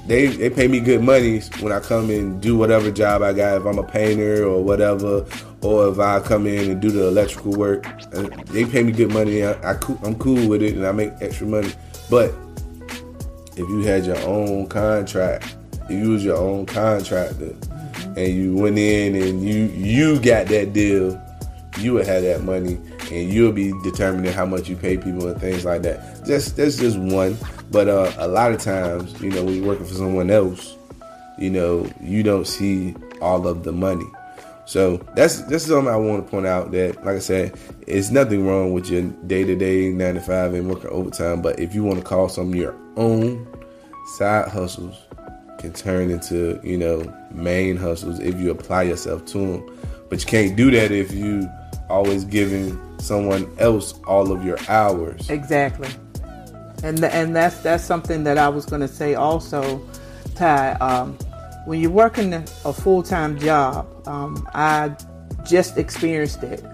they 0.07 0.27
they 0.27 0.51
pay 0.51 0.69
me 0.69 0.81
good 0.81 1.03
money 1.03 1.41
when 1.61 1.73
I 1.73 1.81
come 1.81 2.11
and 2.11 2.41
do 2.41 2.57
whatever 2.57 2.91
job 2.91 3.23
I 3.23 3.33
got. 3.33 3.57
If 3.57 3.67
I'm 3.67 3.79
a 3.79 3.83
painter 3.83 4.45
or 4.45 4.63
whatever, 4.63 5.25
or 5.63 5.89
if 5.89 5.99
I 5.99 6.21
come 6.21 6.47
in 6.47 6.71
and 6.71 6.81
do 6.81 6.91
the 6.91 7.09
electrical 7.09 7.53
work, 7.53 7.87
uh, 8.13 8.29
they 8.47 8.65
pay 8.67 8.83
me 8.83 8.93
good 8.93 9.13
money. 9.13 9.45
I, 9.45 9.53
I 9.53 9.79
I'm 10.03 10.17
cool 10.19 10.47
with 10.49 10.63
it 10.63 10.75
and 10.75 10.87
I 10.87 10.93
make 10.93 11.13
extra 11.21 11.47
money. 11.47 11.73
But 12.11 12.35
if 13.53 13.59
you 13.59 13.81
had 13.81 14.05
your 14.05 14.19
own 14.27 14.67
contract, 14.67 15.57
you 15.89 16.11
was 16.11 16.25
your 16.25 16.37
own 16.37 16.67
contractor, 16.67 17.57
and 18.17 18.29
you 18.29 18.55
went 18.57 18.79
in 18.79 19.15
and 19.15 19.43
you 19.43 19.65
you 19.65 20.21
got 20.21 20.47
that 20.49 20.75
deal, 20.75 21.13
you 21.79 21.95
would 21.95 22.07
have 22.07 22.23
that 22.23 22.43
money 22.43 22.79
and 23.11 23.33
you'll 23.33 23.53
be 23.53 23.73
determining 23.83 24.33
how 24.33 24.47
much 24.47 24.69
you 24.69 24.77
pay 24.77 24.97
people 24.97 25.27
and 25.27 25.41
things 25.41 25.65
like 25.65 25.83
that. 25.83 26.25
Just 26.25 26.57
that's 26.57 26.77
just 26.77 26.99
one. 26.99 27.37
But 27.71 27.89
uh, 27.89 28.13
a 28.19 28.29
lot 28.29 28.53
of 28.53 28.61
times, 28.61 29.21
you 29.21 29.31
know, 29.31 29.45
when 29.45 29.55
you're 29.57 29.67
working 29.67 29.87
for 29.87 29.95
someone 29.95 30.31
else, 30.31 30.77
you 31.39 31.51
know, 31.51 31.89
you 32.01 32.23
don't 32.23 32.47
see 32.47 32.95
all 33.21 33.47
of 33.47 33.65
the 33.65 33.73
money. 33.73 34.07
So 34.67 34.97
that's 35.15 35.41
that's 35.43 35.67
something 35.67 35.93
I 35.93 35.97
want 35.97 36.25
to 36.25 36.31
point 36.31 36.47
out 36.47 36.71
that, 36.73 37.05
like 37.05 37.17
I 37.17 37.19
said, 37.19 37.59
it's 37.87 38.11
nothing 38.11 38.47
wrong 38.47 38.73
with 38.73 38.89
your 38.89 39.03
day 39.03 39.45
to 39.45 39.55
day 39.55 39.91
nine 39.91 40.15
to 40.15 40.21
five 40.21 40.55
and 40.55 40.69
working 40.69 40.91
overtime. 40.91 41.43
But 41.43 41.59
if 41.59 41.75
you 41.75 41.85
want 41.85 41.99
to 41.99 42.05
call 42.05 42.29
some 42.29 42.55
your 42.55 42.75
own 42.97 43.47
side 44.17 44.49
hustles, 44.49 44.97
can 45.59 45.73
turn 45.73 46.11
into 46.11 46.61
you 46.63 46.79
know 46.79 47.03
main 47.31 47.77
hustles 47.77 48.21
if 48.21 48.39
you 48.41 48.51
apply 48.51 48.85
yourself 48.85 49.25
to 49.27 49.39
them. 49.39 49.79
But 50.09 50.21
you 50.21 50.27
can't 50.27 50.57
do 50.57 50.71
that 50.71 50.93
if 50.93 51.13
you 51.13 51.49
always 51.89 52.25
giving 52.25 52.81
someone 52.99 53.51
else 53.59 53.95
all 54.07 54.33
of 54.33 54.45
your 54.45 54.59
hours. 54.69 55.29
Exactly. 55.31 55.89
And 56.83 56.99
th- 56.99 57.13
and 57.13 57.35
that's 57.35 57.59
that's 57.59 57.85
something 57.85 58.25
that 58.25 58.39
I 58.39 58.49
was 58.49 58.67
going 58.67 58.83
to 58.83 58.89
say 58.89 59.15
also, 59.15 59.87
Ty. 60.35 60.73
Um, 60.75 61.17
when 61.65 61.81
you're 61.81 61.91
working 61.91 62.35
a 62.35 62.73
full 62.73 63.03
time 63.03 63.39
job, 63.39 63.87
um, 64.07 64.47
I 64.55 64.95
just 65.45 65.79
experienced 65.79 66.43
it. 66.43 66.65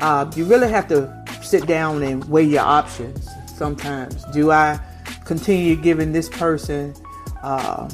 Uh, 0.00 0.30
you 0.36 0.44
really 0.44 0.68
have 0.68 0.88
to 0.88 1.24
sit 1.42 1.66
down 1.66 2.02
and 2.02 2.24
weigh 2.26 2.44
your 2.44 2.62
options. 2.62 3.28
Sometimes, 3.56 4.24
do 4.32 4.50
I 4.50 4.78
continue 5.24 5.76
giving 5.76 6.12
this 6.12 6.28
person 6.28 6.94
um, 7.42 7.88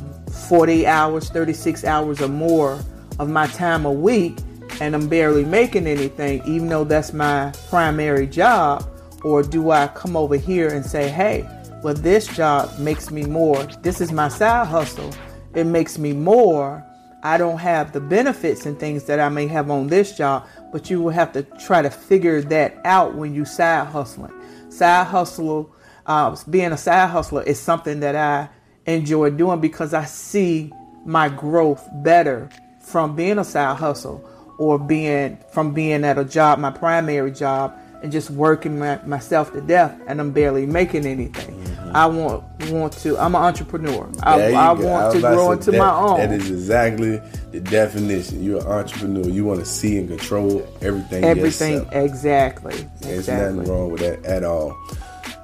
40 0.48 0.86
hours, 0.86 1.28
36 1.30 1.84
hours, 1.84 2.20
or 2.20 2.28
more 2.28 2.80
of 3.18 3.28
my 3.28 3.46
time 3.48 3.84
a 3.84 3.92
week? 3.92 4.38
And 4.80 4.94
I'm 4.94 5.08
barely 5.08 5.44
making 5.44 5.86
anything, 5.86 6.42
even 6.46 6.68
though 6.68 6.84
that's 6.84 7.12
my 7.12 7.52
primary 7.68 8.26
job? 8.26 8.88
Or 9.22 9.42
do 9.42 9.70
I 9.70 9.88
come 9.88 10.16
over 10.16 10.36
here 10.36 10.68
and 10.68 10.84
say, 10.84 11.08
hey, 11.08 11.46
well, 11.82 11.94
this 11.94 12.26
job 12.26 12.78
makes 12.78 13.10
me 13.10 13.24
more. 13.24 13.62
This 13.82 14.00
is 14.00 14.10
my 14.10 14.28
side 14.28 14.66
hustle. 14.66 15.12
It 15.54 15.64
makes 15.64 15.98
me 15.98 16.12
more. 16.12 16.84
I 17.22 17.36
don't 17.36 17.58
have 17.58 17.92
the 17.92 18.00
benefits 18.00 18.64
and 18.64 18.78
things 18.80 19.04
that 19.04 19.20
I 19.20 19.28
may 19.28 19.46
have 19.48 19.70
on 19.70 19.88
this 19.88 20.16
job, 20.16 20.46
but 20.72 20.88
you 20.88 21.02
will 21.02 21.10
have 21.10 21.32
to 21.34 21.42
try 21.42 21.82
to 21.82 21.90
figure 21.90 22.40
that 22.42 22.80
out 22.86 23.14
when 23.14 23.34
you 23.34 23.44
side 23.44 23.88
hustling. 23.88 24.32
Side 24.70 25.06
hustle, 25.06 25.74
uh, 26.06 26.34
being 26.48 26.72
a 26.72 26.78
side 26.78 27.10
hustler 27.10 27.42
is 27.42 27.60
something 27.60 28.00
that 28.00 28.16
I 28.16 28.48
enjoy 28.86 29.30
doing 29.30 29.60
because 29.60 29.92
I 29.92 30.06
see 30.06 30.72
my 31.04 31.28
growth 31.28 31.86
better 31.92 32.48
from 32.80 33.14
being 33.14 33.38
a 33.38 33.44
side 33.44 33.76
hustle 33.76 34.26
or 34.60 34.78
being 34.78 35.38
from 35.52 35.72
being 35.72 36.04
at 36.04 36.18
a 36.18 36.24
job, 36.24 36.58
my 36.58 36.70
primary 36.70 37.32
job, 37.32 37.74
and 38.02 38.12
just 38.12 38.28
working 38.28 38.78
my, 38.78 39.00
myself 39.06 39.50
to 39.54 39.62
death, 39.62 39.98
and 40.06 40.20
I'm 40.20 40.32
barely 40.32 40.66
making 40.66 41.06
anything. 41.06 41.58
Mm-hmm. 41.64 41.96
I 41.96 42.04
want 42.04 42.44
want 42.70 42.92
to. 42.98 43.18
I'm 43.18 43.34
an 43.34 43.40
entrepreneur. 43.40 44.06
I, 44.22 44.52
I 44.52 44.72
want 44.72 45.14
to 45.14 45.20
grow 45.20 45.52
into 45.52 45.70
that, 45.70 45.78
my 45.78 45.90
own. 45.90 46.18
That 46.18 46.30
is 46.32 46.50
exactly 46.50 47.22
the 47.52 47.60
definition. 47.60 48.44
You're 48.44 48.60
an 48.60 48.66
entrepreneur. 48.66 49.26
You 49.30 49.46
want 49.46 49.60
to 49.60 49.66
see 49.66 49.96
and 49.96 50.10
control 50.10 50.68
everything. 50.82 51.24
Everything 51.24 51.76
yourself. 51.76 51.94
exactly. 51.94 52.74
There's 53.00 53.20
exactly. 53.20 53.56
nothing 53.60 53.72
wrong 53.72 53.90
with 53.90 54.02
that 54.02 54.22
at 54.26 54.44
all. 54.44 54.78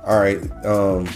All 0.04 0.20
right. 0.20 0.38
Um, 0.66 1.08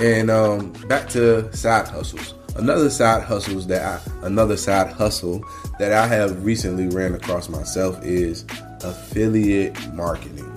and 0.00 0.32
um, 0.32 0.72
back 0.88 1.08
to 1.10 1.54
side 1.56 1.86
hustles. 1.86 2.34
Another 2.56 2.90
side 2.90 3.22
hustles 3.22 3.66
that 3.68 3.82
I, 3.82 4.26
another 4.26 4.56
side 4.56 4.92
hustle 4.92 5.42
that 5.78 5.92
I 5.92 6.06
have 6.06 6.44
recently 6.44 6.86
ran 6.88 7.14
across 7.14 7.48
myself 7.48 8.02
is 8.04 8.44
affiliate 8.82 9.92
marketing. 9.94 10.48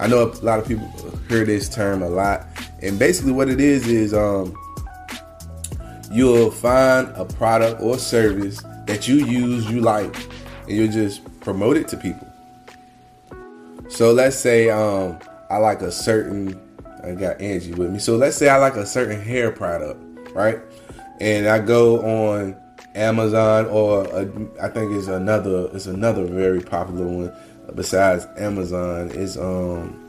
I 0.00 0.08
know 0.08 0.24
a 0.24 0.34
lot 0.44 0.58
of 0.58 0.66
people 0.66 0.88
hear 1.28 1.44
this 1.44 1.68
term 1.68 2.02
a 2.02 2.08
lot, 2.08 2.46
and 2.82 2.98
basically 2.98 3.32
what 3.32 3.48
it 3.48 3.60
is 3.60 3.86
is 3.86 4.12
um, 4.12 4.56
you'll 6.10 6.50
find 6.50 7.08
a 7.14 7.24
product 7.24 7.80
or 7.80 7.98
service 7.98 8.60
that 8.86 9.06
you 9.06 9.24
use, 9.24 9.70
you 9.70 9.80
like, 9.80 10.14
and 10.62 10.72
you'll 10.72 10.90
just 10.90 11.22
promote 11.40 11.76
it 11.76 11.86
to 11.88 11.96
people. 11.96 12.26
So 13.88 14.12
let's 14.12 14.36
say 14.36 14.70
um, 14.70 15.20
I 15.50 15.58
like 15.58 15.82
a 15.82 15.92
certain, 15.92 16.60
I 17.04 17.12
got 17.12 17.40
Angee 17.40 17.72
with 17.74 17.92
me. 17.92 18.00
So 18.00 18.16
let's 18.16 18.36
say 18.36 18.48
I 18.48 18.56
like 18.56 18.74
a 18.74 18.84
certain 18.86 19.20
hair 19.20 19.52
product, 19.52 20.00
right? 20.32 20.58
And 21.20 21.46
I 21.46 21.58
go 21.58 22.00
on 22.00 22.56
Amazon 22.94 23.66
or 23.66 24.04
a, 24.04 24.22
I 24.62 24.68
think 24.68 24.92
it's 24.92 25.08
another 25.08 25.68
it's 25.72 25.86
another 25.86 26.24
very 26.24 26.60
popular 26.60 27.06
one 27.06 27.32
besides 27.74 28.26
Amazon 28.36 29.10
is 29.10 29.36
um 29.36 30.00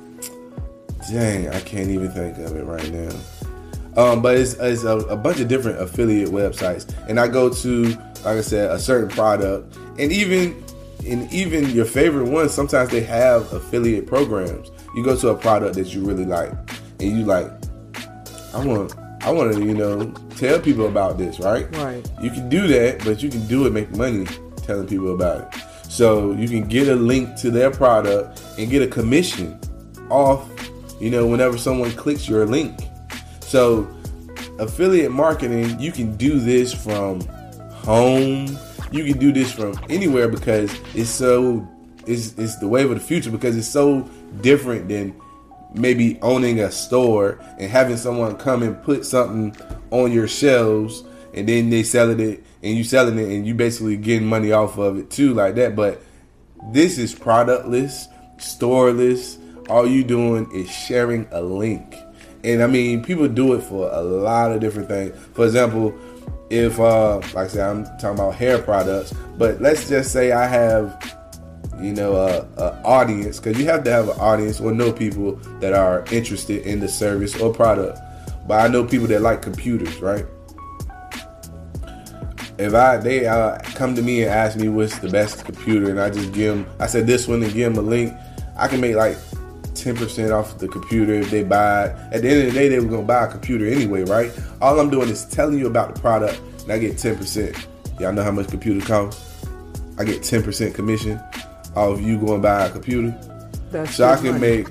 dang 1.09 1.49
I 1.49 1.59
can't 1.61 1.89
even 1.89 2.11
think 2.11 2.37
of 2.37 2.55
it 2.55 2.63
right 2.63 2.91
now. 2.91 3.15
Um, 3.97 4.21
but 4.21 4.35
it's, 4.37 4.55
it's 4.55 4.83
a, 4.83 4.97
a, 4.97 5.15
bunch 5.15 5.39
of 5.39 5.47
different 5.47 5.81
affiliate 5.81 6.27
websites, 6.27 6.93
and 7.07 7.17
I 7.17 7.29
go 7.29 7.49
to 7.49 7.83
like 7.85 8.25
I 8.25 8.41
said 8.41 8.69
a 8.69 8.77
certain 8.77 9.07
product, 9.09 9.77
and 9.97 10.11
even 10.11 10.61
in 11.05 11.29
even 11.31 11.69
your 11.69 11.85
favorite 11.85 12.29
ones, 12.29 12.53
sometimes 12.53 12.89
they 12.89 13.01
have 13.01 13.53
affiliate 13.53 14.05
programs. 14.05 14.69
You 14.95 15.03
go 15.05 15.15
to 15.15 15.29
a 15.29 15.35
product 15.35 15.75
that 15.75 15.93
you 15.93 16.03
really 16.03 16.25
like, 16.25 16.51
and 16.99 17.17
you 17.17 17.23
like, 17.23 17.49
I 18.53 18.65
want 18.65 18.93
I 19.25 19.31
want 19.31 19.55
to, 19.55 19.65
you 19.65 19.73
know, 19.73 20.11
tell 20.37 20.59
people 20.59 20.85
about 20.85 21.17
this, 21.17 21.39
right? 21.39 21.65
Right. 21.77 22.07
You 22.21 22.29
can 22.29 22.47
do 22.47 22.67
that, 22.67 23.03
but 23.03 23.23
you 23.23 23.29
can 23.29 23.47
do 23.47 23.65
it, 23.65 23.73
make 23.73 23.89
money 23.89 24.27
telling 24.57 24.85
people 24.85 25.15
about 25.15 25.51
it. 25.55 25.61
So 25.89 26.33
you 26.33 26.47
can 26.47 26.67
get 26.67 26.87
a 26.89 26.95
link 26.95 27.35
to 27.37 27.49
their 27.49 27.71
product 27.71 28.43
and 28.59 28.69
get 28.69 28.83
a 28.83 28.87
commission 28.87 29.59
off, 30.11 30.47
you 31.01 31.09
know, 31.09 31.25
whenever 31.25 31.57
someone 31.57 31.91
clicks 31.93 32.29
your 32.29 32.45
link. 32.45 32.79
So 33.39 33.87
affiliate 34.59 35.11
marketing, 35.11 35.79
you 35.79 35.91
can 35.91 36.15
do 36.17 36.39
this 36.39 36.71
from 36.71 37.21
home. 37.71 38.55
You 38.91 39.05
can 39.05 39.17
do 39.17 39.31
this 39.31 39.51
from 39.51 39.75
anywhere 39.89 40.27
because 40.27 40.71
it's 40.93 41.09
so 41.09 41.67
it's, 42.05 42.37
it's 42.37 42.57
the 42.57 42.67
wave 42.67 42.91
of 42.91 42.99
the 42.99 43.03
future 43.03 43.31
because 43.31 43.57
it's 43.57 43.67
so 43.67 44.07
different 44.41 44.87
than 44.87 45.19
maybe 45.75 46.19
owning 46.21 46.59
a 46.59 46.71
store 46.71 47.39
and 47.59 47.69
having 47.69 47.97
someone 47.97 48.35
come 48.37 48.63
and 48.63 48.81
put 48.83 49.05
something 49.05 49.55
on 49.91 50.11
your 50.11 50.27
shelves 50.27 51.03
and 51.33 51.47
then 51.49 51.69
they 51.69 51.83
selling 51.83 52.19
it 52.19 52.43
and 52.63 52.77
you 52.77 52.83
selling 52.83 53.19
it 53.19 53.29
and 53.29 53.45
you 53.45 53.53
basically 53.53 53.97
getting 53.97 54.27
money 54.27 54.51
off 54.51 54.77
of 54.77 54.97
it 54.97 55.09
too 55.09 55.33
like 55.33 55.55
that. 55.55 55.75
But 55.75 56.01
this 56.71 56.97
is 56.97 57.13
productless 57.13 58.07
storeless. 58.37 59.41
All 59.69 59.87
you 59.87 60.03
doing 60.03 60.49
is 60.51 60.69
sharing 60.69 61.27
a 61.31 61.41
link. 61.41 61.95
And 62.43 62.61
i 62.61 62.67
mean 62.67 63.03
people 63.03 63.27
do 63.27 63.53
it 63.53 63.61
for 63.61 63.89
a 63.91 64.01
lot 64.01 64.51
of 64.51 64.61
different 64.61 64.87
things. 64.87 65.17
For 65.33 65.45
example 65.45 65.93
if 66.49 66.79
uh 66.79 67.17
like 67.17 67.35
I 67.35 67.47
said 67.47 67.69
I'm 67.69 67.85
talking 67.97 68.19
about 68.19 68.35
hair 68.35 68.61
products, 68.61 69.13
but 69.37 69.61
let's 69.61 69.89
just 69.89 70.11
say 70.11 70.31
I 70.31 70.45
have 70.45 71.17
you 71.79 71.93
know 71.93 72.15
a, 72.15 72.47
a 72.57 72.81
audience 72.83 73.39
because 73.39 73.59
you 73.59 73.65
have 73.65 73.83
to 73.83 73.91
have 73.91 74.09
an 74.09 74.19
audience 74.19 74.59
or 74.59 74.71
know 74.71 74.91
people 74.91 75.35
that 75.59 75.73
are 75.73 76.05
interested 76.11 76.65
in 76.65 76.79
the 76.79 76.87
service 76.87 77.39
or 77.39 77.53
product. 77.53 77.99
But 78.47 78.63
I 78.63 78.67
know 78.67 78.85
people 78.85 79.07
that 79.07 79.21
like 79.21 79.41
computers, 79.41 79.99
right? 79.99 80.25
If 82.57 82.73
I 82.73 82.97
they 82.97 83.25
uh, 83.27 83.57
come 83.75 83.95
to 83.95 84.01
me 84.01 84.23
and 84.23 84.31
ask 84.31 84.57
me 84.57 84.69
what's 84.69 84.99
the 84.99 85.09
best 85.09 85.43
computer, 85.43 85.89
and 85.89 85.99
I 85.99 86.09
just 86.09 86.31
give 86.31 86.55
them, 86.55 86.67
I 86.79 86.87
said 86.87 87.07
this 87.07 87.27
one 87.27 87.43
and 87.43 87.53
give 87.53 87.73
them 87.73 87.83
a 87.83 87.87
link, 87.87 88.13
I 88.57 88.67
can 88.67 88.79
make 88.79 88.95
like 88.95 89.17
10% 89.73 90.31
off 90.31 90.57
the 90.57 90.67
computer 90.67 91.13
if 91.13 91.29
they 91.29 91.43
buy 91.43 91.85
it. 91.85 91.95
At 92.13 92.21
the 92.21 92.29
end 92.29 92.47
of 92.47 92.53
the 92.53 92.59
day, 92.59 92.69
they 92.69 92.79
were 92.79 92.87
gonna 92.87 93.03
buy 93.03 93.25
a 93.25 93.27
computer 93.27 93.67
anyway, 93.67 94.03
right? 94.03 94.31
All 94.61 94.79
I'm 94.79 94.89
doing 94.89 95.09
is 95.09 95.25
telling 95.25 95.59
you 95.59 95.67
about 95.67 95.93
the 95.93 96.01
product, 96.01 96.39
and 96.63 96.71
I 96.71 96.77
get 96.77 96.93
10%. 96.93 97.65
Y'all 97.99 98.13
know 98.13 98.23
how 98.23 98.31
much 98.31 98.47
computer 98.47 98.85
costs? 98.85 99.45
I 99.97 100.03
get 100.03 100.21
10% 100.21 100.73
commission 100.73 101.19
off 101.75 102.01
you 102.01 102.17
going 102.17 102.41
buy 102.41 102.65
a 102.65 102.71
computer. 102.71 103.17
That's 103.71 103.95
So 103.95 104.05
I 104.07 104.15
can 104.15 104.39
money. 104.39 104.39
make 104.39 104.67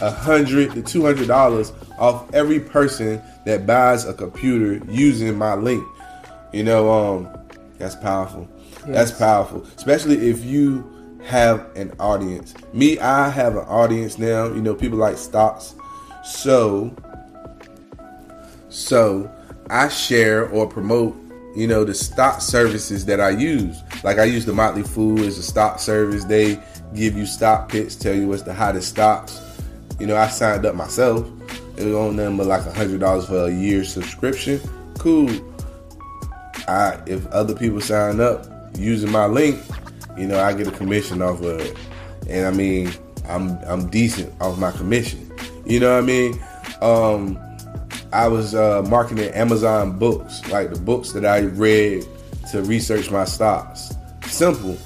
a 0.00 0.10
hundred 0.10 0.72
to 0.72 0.82
two 0.82 1.04
hundred 1.04 1.28
dollars 1.28 1.72
off 1.98 2.32
every 2.34 2.60
person 2.60 3.20
that 3.46 3.66
buys 3.66 4.04
a 4.06 4.14
computer 4.14 4.84
using 4.90 5.36
my 5.36 5.54
link. 5.54 5.84
You 6.52 6.64
know, 6.64 6.90
um, 6.90 7.28
that's 7.78 7.96
powerful. 7.96 8.48
That's 8.86 9.10
powerful, 9.10 9.64
especially 9.76 10.28
if 10.28 10.44
you 10.44 10.90
have 11.24 11.66
an 11.74 11.92
audience. 11.98 12.54
Me, 12.74 12.98
I 12.98 13.30
have 13.30 13.56
an 13.56 13.64
audience 13.64 14.18
now. 14.18 14.46
You 14.46 14.60
know, 14.60 14.74
people 14.74 14.98
like 14.98 15.16
stocks, 15.16 15.74
so 16.24 16.94
so 18.68 19.30
I 19.70 19.88
share 19.88 20.48
or 20.50 20.68
promote, 20.68 21.16
you 21.54 21.66
know, 21.66 21.84
the 21.84 21.94
stock 21.94 22.40
services 22.40 23.04
that 23.06 23.20
I 23.20 23.30
use. 23.30 23.82
Like 24.02 24.18
I 24.18 24.24
use 24.24 24.44
the 24.44 24.52
Motley 24.52 24.82
Fool 24.82 25.20
as 25.20 25.38
a 25.38 25.42
stock 25.42 25.78
service. 25.78 26.24
They 26.24 26.58
give 26.94 27.16
you 27.16 27.26
stock 27.26 27.68
picks, 27.68 27.94
tell 27.94 28.14
you 28.14 28.28
what's 28.28 28.42
the 28.42 28.54
hottest 28.54 28.88
stocks. 28.88 29.40
You 30.00 30.06
know, 30.06 30.16
I 30.16 30.28
signed 30.28 30.66
up 30.66 30.74
myself. 30.74 31.26
It 31.76 31.84
was 31.84 31.94
on 31.94 32.16
them 32.16 32.36
but 32.36 32.46
like 32.46 32.64
a 32.66 32.72
hundred 32.72 33.00
dollars 33.00 33.26
for 33.26 33.46
a 33.46 33.50
year 33.50 33.84
subscription. 33.84 34.60
Cool. 34.98 35.30
I 36.66 37.00
if 37.06 37.26
other 37.28 37.54
people 37.54 37.80
sign 37.80 38.20
up 38.20 38.46
using 38.76 39.10
my 39.10 39.26
link, 39.26 39.60
you 40.16 40.26
know, 40.26 40.40
I 40.40 40.52
get 40.52 40.66
a 40.66 40.72
commission 40.72 41.22
off 41.22 41.40
of 41.40 41.60
it. 41.60 41.76
And 42.28 42.46
I 42.46 42.50
mean, 42.50 42.92
I'm 43.28 43.58
I'm 43.64 43.90
decent 43.90 44.32
off 44.40 44.58
my 44.58 44.72
commission. 44.72 45.32
You 45.66 45.80
know 45.80 45.94
what 45.94 46.02
I 46.02 46.06
mean? 46.06 46.44
Um 46.80 47.38
I 48.14 48.28
was 48.28 48.54
uh, 48.54 48.80
marketing 48.82 49.30
Amazon 49.30 49.98
books, 49.98 50.48
like 50.48 50.72
the 50.72 50.78
books 50.78 51.10
that 51.14 51.26
I 51.26 51.40
read 51.40 52.06
to 52.52 52.62
research 52.62 53.10
my 53.10 53.24
stocks. 53.24 53.92
Simple. 54.26 54.78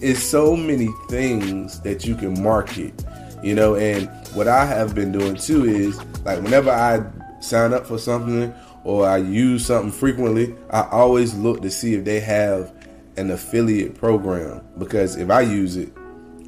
It's 0.00 0.22
so 0.22 0.56
many 0.56 0.88
things 1.10 1.78
that 1.80 2.06
you 2.06 2.14
can 2.14 2.42
market, 2.42 2.94
you 3.42 3.54
know. 3.54 3.74
And 3.74 4.08
what 4.32 4.48
I 4.48 4.64
have 4.64 4.94
been 4.94 5.12
doing 5.12 5.34
too 5.34 5.66
is 5.66 6.02
like 6.24 6.42
whenever 6.42 6.70
I 6.70 7.04
sign 7.42 7.74
up 7.74 7.86
for 7.86 7.98
something 7.98 8.50
or 8.84 9.06
I 9.06 9.18
use 9.18 9.66
something 9.66 9.92
frequently, 9.92 10.56
I 10.70 10.88
always 10.90 11.34
look 11.34 11.60
to 11.60 11.70
see 11.70 11.92
if 11.92 12.06
they 12.06 12.20
have 12.20 12.72
an 13.18 13.30
affiliate 13.30 13.94
program 13.94 14.62
because 14.78 15.16
if 15.16 15.28
I 15.28 15.42
use 15.42 15.76
it, 15.76 15.92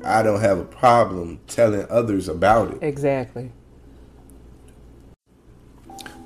I 0.03 0.23
don't 0.23 0.41
have 0.41 0.59
a 0.59 0.65
problem 0.65 1.41
telling 1.47 1.87
others 1.91 2.31
about 2.31 2.73
it. 2.73 2.79
Exactly. 2.81 3.53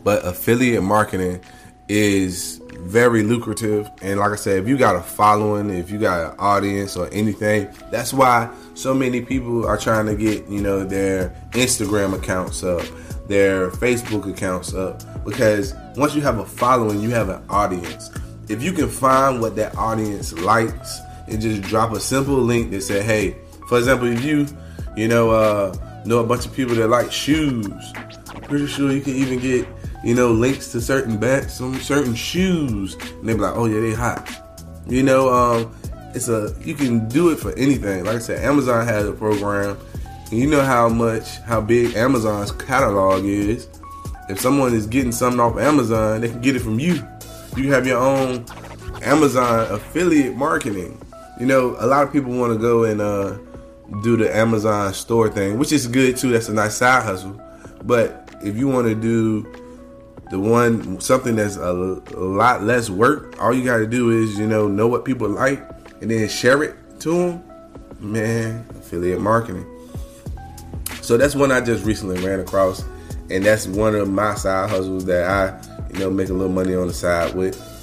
But 0.07 0.25
affiliate 0.25 0.85
marketing 0.85 1.41
is 1.89 2.63
very 2.79 3.25
lucrative. 3.25 3.91
And 4.03 4.21
like 4.21 4.31
i 4.31 4.37
said 4.37 4.63
if 4.63 4.69
you 4.69 4.79
got 4.79 4.95
a 4.95 5.01
following 5.01 5.69
if 5.69 5.91
you 5.91 5.99
got 5.99 6.31
an 6.31 6.39
audience 6.39 6.97
or 6.97 7.09
anything 7.13 7.69
that's 7.91 8.13
why 8.13 8.49
so 8.75 8.95
many 8.95 9.21
people 9.21 9.67
are 9.67 9.77
trying 9.77 10.07
to 10.07 10.15
get 10.15 10.47
you 10.49 10.61
know 10.61 10.85
their 10.85 11.31
instagram 11.53 12.15
accounts 12.15 12.63
up 12.63 12.83
their 13.27 13.71
facebook 13.71 14.31
accounts 14.31 14.75
up. 14.75 15.03
Because 15.25 15.75
once 15.97 16.15
you 16.15 16.23
have 16.23 16.39
a 16.39 16.47
following 16.47 17.01
you 17.01 17.11
have 17.11 17.29
an 17.29 17.43
audience. 17.51 18.13
If 18.49 18.63
you 18.63 18.73
can 18.73 18.89
find 18.89 19.41
what 19.41 19.57
that 19.57 19.77
audience 19.77 20.33
likes 20.35 21.01
and 21.27 21.41
just 21.41 21.63
drop 21.63 21.93
a 21.93 21.99
simple 21.99 22.37
link 22.37 22.71
that 22.71 22.83
say 22.83 23.03
hey 23.03 23.35
for 23.69 23.79
example 23.79 24.07
if 24.07 24.23
you 24.23 24.47
you 24.97 25.09
know 25.09 25.31
uh 25.33 25.75
know 26.05 26.21
a 26.21 26.25
bunch 26.25 26.47
of 26.47 26.55
people 26.55 26.77
that 26.77 26.87
like 26.87 27.11
shoes 27.11 27.93
pretty 28.47 28.67
sure 28.67 28.93
you 28.93 29.01
can 29.01 29.15
even 29.15 29.41
get 29.41 29.67
you 30.05 30.15
know, 30.15 30.31
links 30.31 30.73
to 30.73 30.81
certain 30.81 31.19
bats, 31.19 31.55
some 31.55 31.79
certain 31.81 32.15
shoes, 32.15 32.95
and 32.95 33.29
they 33.29 33.35
be 33.35 33.41
like, 33.41 33.57
oh 33.57 33.67
yeah, 33.67 33.81
they 33.81 33.95
hot. 33.95 34.31
You 34.89 35.03
know, 35.03 35.33
um, 35.33 35.75
it's 36.15 36.29
a 36.29 36.55
you 36.61 36.75
can 36.75 37.09
do 37.09 37.31
it 37.31 37.39
for 37.39 37.53
anything. 37.59 38.05
Like 38.05 38.17
I 38.17 38.19
said, 38.21 38.45
Amazon 38.45 38.87
has 38.87 39.07
a 39.07 39.13
program, 39.13 39.77
and 40.31 40.39
you 40.41 40.47
know 40.47 40.63
how 40.63 40.89
much 40.89 41.39
how 41.41 41.61
big 41.61 41.95
Amazon's 41.95 42.53
catalog 42.53 43.25
is. 43.25 43.69
If 44.29 44.41
someone 44.41 44.75
is 44.75 44.87
getting 44.87 45.13
something 45.13 45.39
off 45.41 45.57
Amazon, 45.59 46.21
they 46.21 46.29
can 46.29 46.41
get 46.41 46.57
it 46.57 46.61
from 46.61 46.81
you. 46.81 47.07
You 47.57 47.73
have 47.73 47.87
your 47.87 47.99
own 47.99 48.45
Amazon 49.03 49.71
affiliate 49.71 50.37
marketing. 50.37 51.01
You 51.39 51.47
know, 51.47 51.77
a 51.79 51.87
lot 51.87 52.03
of 52.05 52.13
people 52.13 52.33
want 52.33 52.53
to 52.53 52.59
go 52.59 52.85
and 52.85 53.01
uh, 53.01 53.39
do 54.03 54.17
the 54.17 54.35
Amazon 54.35 54.93
store 54.95 55.29
thing, 55.29 55.59
which 55.59 55.73
is 55.73 55.87
good 55.87 56.17
too. 56.17 56.31
That's 56.31 56.49
a 56.49 56.55
nice 56.55 56.75
side 56.75 57.03
hustle. 57.03 57.41
But 57.85 58.35
if 58.43 58.57
you 58.57 58.69
want 58.69 58.89
to 58.89 58.95
do 58.95 59.47
the 60.31 60.39
one 60.39 61.01
something 61.01 61.37
that's 61.37 61.57
a, 61.57 61.73
lot 61.73 62.63
less 62.63 62.91
work, 62.91 63.41
all 63.41 63.55
you 63.55 63.65
got 63.65 63.79
to 63.79 63.87
do 63.87 64.11
is 64.11 64.39
you 64.39 64.47
know 64.47 64.67
know 64.67 64.89
what 64.89 65.05
people 65.05 65.29
like 65.29 65.63
and 66.01 66.11
then 66.11 66.29
share 66.29 66.63
it 66.63 66.77
to 67.01 67.11
them. 67.11 67.43
Man, 68.01 68.67
affiliate 68.71 69.21
marketing. 69.21 69.65
So 71.01 71.17
that's 71.17 71.35
one 71.35 71.53
I 71.53 71.61
just 71.61 71.85
recently 71.85 72.23
ran 72.25 72.41
across, 72.41 72.85
and 73.31 73.45
that's 73.45 73.67
one 73.67 73.95
of 73.95 74.09
my 74.11 74.35
side 74.35 74.69
hustles 74.69 75.05
that 75.07 75.31
I 75.31 75.93
you 75.93 76.01
know 76.01 76.11
make 76.11 76.29
a 76.29 76.33
little 76.33 76.53
money 76.53 76.75
on 76.75 76.89
the 76.89 76.95
side 76.95 77.35
with. 77.35 77.76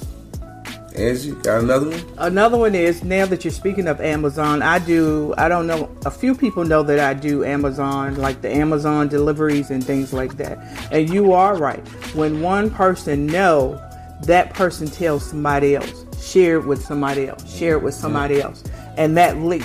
Angee, 0.94 1.32
got 1.32 1.62
another 1.62 1.90
one? 1.90 2.04
Another 2.18 2.56
one 2.56 2.74
is 2.74 3.02
now 3.02 3.26
that 3.26 3.44
you're 3.44 3.52
speaking 3.52 3.88
of 3.88 4.00
Amazon, 4.00 4.62
I 4.62 4.78
do. 4.78 5.34
I 5.36 5.48
don't 5.48 5.66
know. 5.66 5.90
A 6.06 6.10
few 6.10 6.36
people 6.36 6.64
know 6.64 6.84
that 6.84 7.00
I 7.00 7.14
do 7.14 7.44
Amazon, 7.44 8.14
like 8.16 8.42
the 8.42 8.48
Amazon 8.50 9.08
deliveries 9.08 9.70
and 9.70 9.84
things 9.84 10.12
like 10.12 10.36
that. 10.36 10.58
And 10.92 11.10
you 11.10 11.32
are 11.32 11.56
right. 11.56 11.86
When 12.14 12.40
one 12.42 12.70
person 12.70 13.26
know, 13.26 13.80
that 14.22 14.54
person 14.54 14.86
tells 14.86 15.28
somebody 15.28 15.74
else. 15.74 16.04
Share 16.22 16.58
it 16.58 16.64
with 16.64 16.82
somebody 16.84 17.28
else. 17.28 17.52
Share 17.52 17.76
it 17.76 17.82
with 17.82 17.94
somebody 17.94 18.40
else. 18.40 18.62
And 18.96 19.16
that 19.16 19.38
link. 19.38 19.64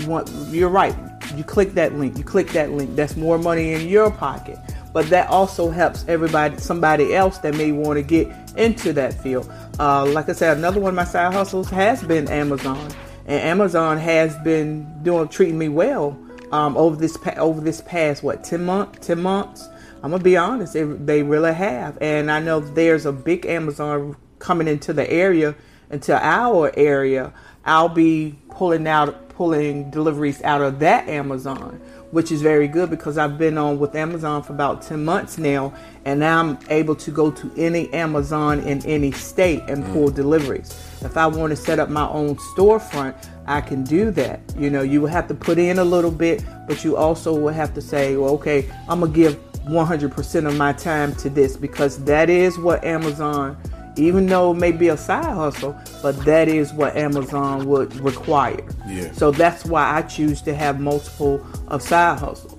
You're 0.50 0.70
right. 0.70 0.96
You 1.36 1.44
click 1.44 1.74
that 1.76 1.94
link. 1.94 2.18
You 2.18 2.24
click 2.24 2.50
that 2.50 2.72
link. 2.72 2.96
That's 2.96 3.16
more 3.16 3.38
money 3.38 3.74
in 3.74 3.88
your 3.88 4.10
pocket. 4.10 4.58
But 4.92 5.08
that 5.12 5.30
also 5.30 5.70
helps 5.70 6.04
everybody, 6.08 6.58
somebody 6.58 7.14
else 7.14 7.38
that 7.40 7.54
may 7.56 7.72
want 7.72 7.98
to 7.98 8.02
get 8.02 8.28
into 8.58 8.92
that 8.94 9.14
field. 9.14 9.50
Uh, 9.80 10.06
like 10.06 10.28
I 10.28 10.34
said, 10.34 10.58
another 10.58 10.82
one 10.82 10.90
of 10.90 10.96
my 10.96 11.06
side 11.06 11.32
hustles 11.34 11.70
has 11.70 12.04
been 12.04 12.28
Amazon, 12.28 12.92
and 13.26 13.42
Amazon 13.42 13.98
has 13.98 14.36
been 14.40 15.04
doing 15.04 15.30
treating 15.30 15.58
me 15.58 15.70
well 15.70 16.20
um, 16.52 16.76
over 16.76 16.98
this 16.98 17.16
pa- 17.16 17.36
over 17.38 17.62
this 17.62 17.80
past 17.82 18.22
what 18.22 18.44
ten 18.44 18.66
month 18.66 19.00
ten 19.00 19.22
months. 19.22 19.70
I'm 20.04 20.12
gonna 20.12 20.22
be 20.22 20.36
honest, 20.36 20.74
they, 20.74 20.84
they 20.84 21.24
really 21.24 21.54
have, 21.54 21.98
and 22.02 22.30
I 22.30 22.40
know 22.42 22.60
there's 22.60 23.06
a 23.06 23.14
big 23.14 23.46
Amazon 23.46 24.18
coming 24.40 24.68
into 24.68 24.92
the 24.92 25.10
area, 25.10 25.56
into 25.90 26.14
our 26.14 26.72
area. 26.78 27.34
I'll 27.66 27.90
be 27.90 28.38
pulling 28.50 28.86
out 28.86 29.30
pulling 29.30 29.90
deliveries 29.92 30.42
out 30.42 30.62
of 30.62 30.80
that 30.80 31.08
Amazon 31.08 31.82
which 32.12 32.32
is 32.32 32.42
very 32.42 32.68
good 32.68 32.90
because 32.90 33.18
I've 33.18 33.38
been 33.38 33.58
on 33.58 33.80
with 33.80 33.96
Amazon 33.96 34.44
for 34.44 34.54
about 34.54 34.82
10 34.82 35.04
months 35.04 35.38
now, 35.38 35.74
and 36.06 36.20
now 36.20 36.40
I'm 36.40 36.60
able 36.70 36.96
to 36.96 37.12
go 37.12 37.32
to 37.32 37.52
any 37.58 37.92
Amazon 37.94 38.60
in 38.62 38.86
any 38.86 39.12
state 39.12 39.62
and 39.68 39.84
mm. 39.84 39.94
pull 39.94 40.10
deliveries. 40.10 40.70
If 41.02 41.18
I 41.18 41.28
want 41.28 41.52
to 41.52 41.56
set 41.56 41.80
up 41.80 41.90
my 41.90 42.08
own 42.10 42.36
storefront, 42.56 43.16
I 43.46 43.62
can 43.62 43.84
do 43.84 44.12
that. 44.12 44.42
You 44.58 44.70
know, 44.70 44.82
you 44.82 45.02
will 45.02 45.10
have 45.10 45.28
to 45.28 45.34
put 45.34 45.58
in 45.58 45.80
a 45.80 45.84
little 45.84 46.12
bit, 46.12 46.44
but 46.68 46.84
you 46.84 46.98
also 46.98 47.34
will 47.34 47.54
have 47.54 47.74
to 47.76 47.82
say, 47.82 48.16
well, 48.16 48.32
okay, 48.32 48.70
I'm 48.88 49.00
going 49.00 49.14
to 49.14 49.18
give 49.18 49.40
100% 49.66 50.48
of 50.48 50.58
my 50.58 50.74
time 50.74 51.16
to 51.16 51.30
this 51.30 51.56
because 51.56 52.04
that 52.06 52.30
is 52.30 52.58
what 52.58 52.84
Amazon 52.84 53.58
even 54.00 54.26
though 54.26 54.52
it 54.52 54.56
may 54.56 54.72
be 54.72 54.88
a 54.90 54.98
side 54.98 55.26
hustle, 55.26 55.78
but 56.02 56.18
that 56.26 56.48
is 56.48 56.74
what 56.74 56.96
Amazon 56.96 57.66
would 57.68 57.94
require. 57.98 58.66
Yeah. 58.88 59.12
So 59.12 59.32
that's 59.32 59.66
why 59.66 59.98
I 59.98 60.02
choose 60.04 60.42
to 60.44 60.56
have 60.56 60.80
multiple 60.80 61.46
of 61.68 61.82
side 61.82 62.20
hustles. 62.20 62.56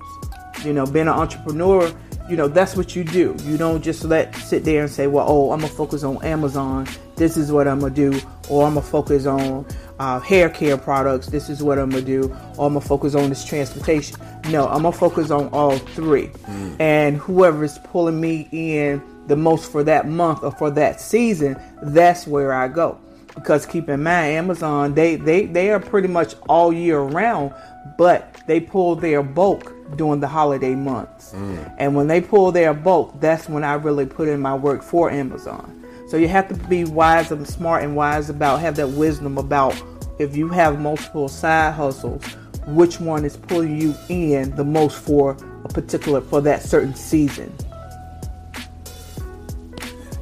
You 0.63 0.73
know, 0.73 0.85
being 0.85 1.07
an 1.07 1.13
entrepreneur, 1.13 1.91
you 2.29 2.35
know, 2.35 2.47
that's 2.47 2.75
what 2.75 2.95
you 2.95 3.03
do. 3.03 3.35
You 3.43 3.57
don't 3.57 3.81
just 3.81 4.03
let 4.03 4.35
sit 4.35 4.63
there 4.63 4.83
and 4.83 4.91
say, 4.91 5.07
well, 5.07 5.25
oh, 5.27 5.51
I'm 5.51 5.59
gonna 5.59 5.73
focus 5.73 6.03
on 6.03 6.23
Amazon 6.23 6.87
this 7.21 7.37
is 7.37 7.51
what 7.51 7.67
I'm 7.67 7.81
gonna 7.81 7.93
do, 7.93 8.19
or 8.49 8.65
I'm 8.65 8.73
gonna 8.73 8.81
focus 8.81 9.27
on 9.27 9.63
uh, 9.99 10.19
hair 10.19 10.49
care 10.49 10.75
products. 10.75 11.27
This 11.27 11.49
is 11.49 11.61
what 11.61 11.77
I'm 11.77 11.91
gonna 11.91 12.01
do, 12.01 12.35
or 12.57 12.65
I'm 12.65 12.73
gonna 12.73 12.81
focus 12.81 13.13
on 13.13 13.29
this 13.29 13.45
transportation. 13.45 14.17
No, 14.49 14.67
I'm 14.67 14.81
gonna 14.81 14.91
focus 14.91 15.29
on 15.29 15.49
all 15.49 15.77
three, 15.77 16.29
mm. 16.29 16.75
and 16.79 17.17
whoever 17.17 17.63
is 17.63 17.77
pulling 17.83 18.19
me 18.19 18.49
in 18.51 19.03
the 19.27 19.35
most 19.35 19.71
for 19.71 19.83
that 19.83 20.07
month 20.07 20.43
or 20.43 20.51
for 20.51 20.69
that 20.71 20.99
season, 20.99 21.59
that's 21.81 22.27
where 22.27 22.53
I 22.53 22.67
go. 22.67 22.99
Because 23.35 23.65
keep 23.65 23.87
in 23.87 24.03
mind, 24.03 24.35
Amazon 24.35 24.93
they 24.93 25.15
they 25.15 25.45
they 25.45 25.69
are 25.71 25.79
pretty 25.79 26.07
much 26.07 26.35
all 26.49 26.73
year 26.73 26.99
round, 26.99 27.53
but 27.97 28.41
they 28.47 28.59
pull 28.59 28.95
their 28.95 29.23
bulk 29.23 29.73
during 29.95 30.19
the 30.19 30.27
holiday 30.27 30.75
months. 30.75 31.31
Mm. 31.31 31.75
And 31.77 31.95
when 31.95 32.07
they 32.07 32.21
pull 32.21 32.51
their 32.51 32.73
bulk, 32.73 33.19
that's 33.19 33.47
when 33.47 33.63
I 33.63 33.73
really 33.75 34.05
put 34.05 34.27
in 34.27 34.39
my 34.39 34.55
work 34.55 34.83
for 34.83 35.09
Amazon. 35.09 35.77
So 36.07 36.17
you 36.17 36.27
have 36.27 36.49
to 36.49 36.55
be 36.67 36.83
wise 36.83 37.31
and 37.31 37.47
smart 37.47 37.83
and 37.83 37.95
wise 37.95 38.29
about 38.29 38.59
have 38.59 38.75
that 38.75 38.89
wisdom 38.89 39.37
about 39.37 39.81
if 40.19 40.35
you 40.35 40.49
have 40.49 40.79
multiple 40.79 41.29
side 41.29 41.73
hustles, 41.73 42.23
which 42.67 42.99
one 42.99 43.23
is 43.23 43.37
pulling 43.37 43.79
you 43.79 43.95
in 44.09 44.53
the 44.55 44.63
most 44.63 44.97
for 44.97 45.37
a 45.63 45.69
particular 45.69 46.19
for 46.21 46.41
that 46.41 46.63
certain 46.63 46.93
season. 46.95 47.53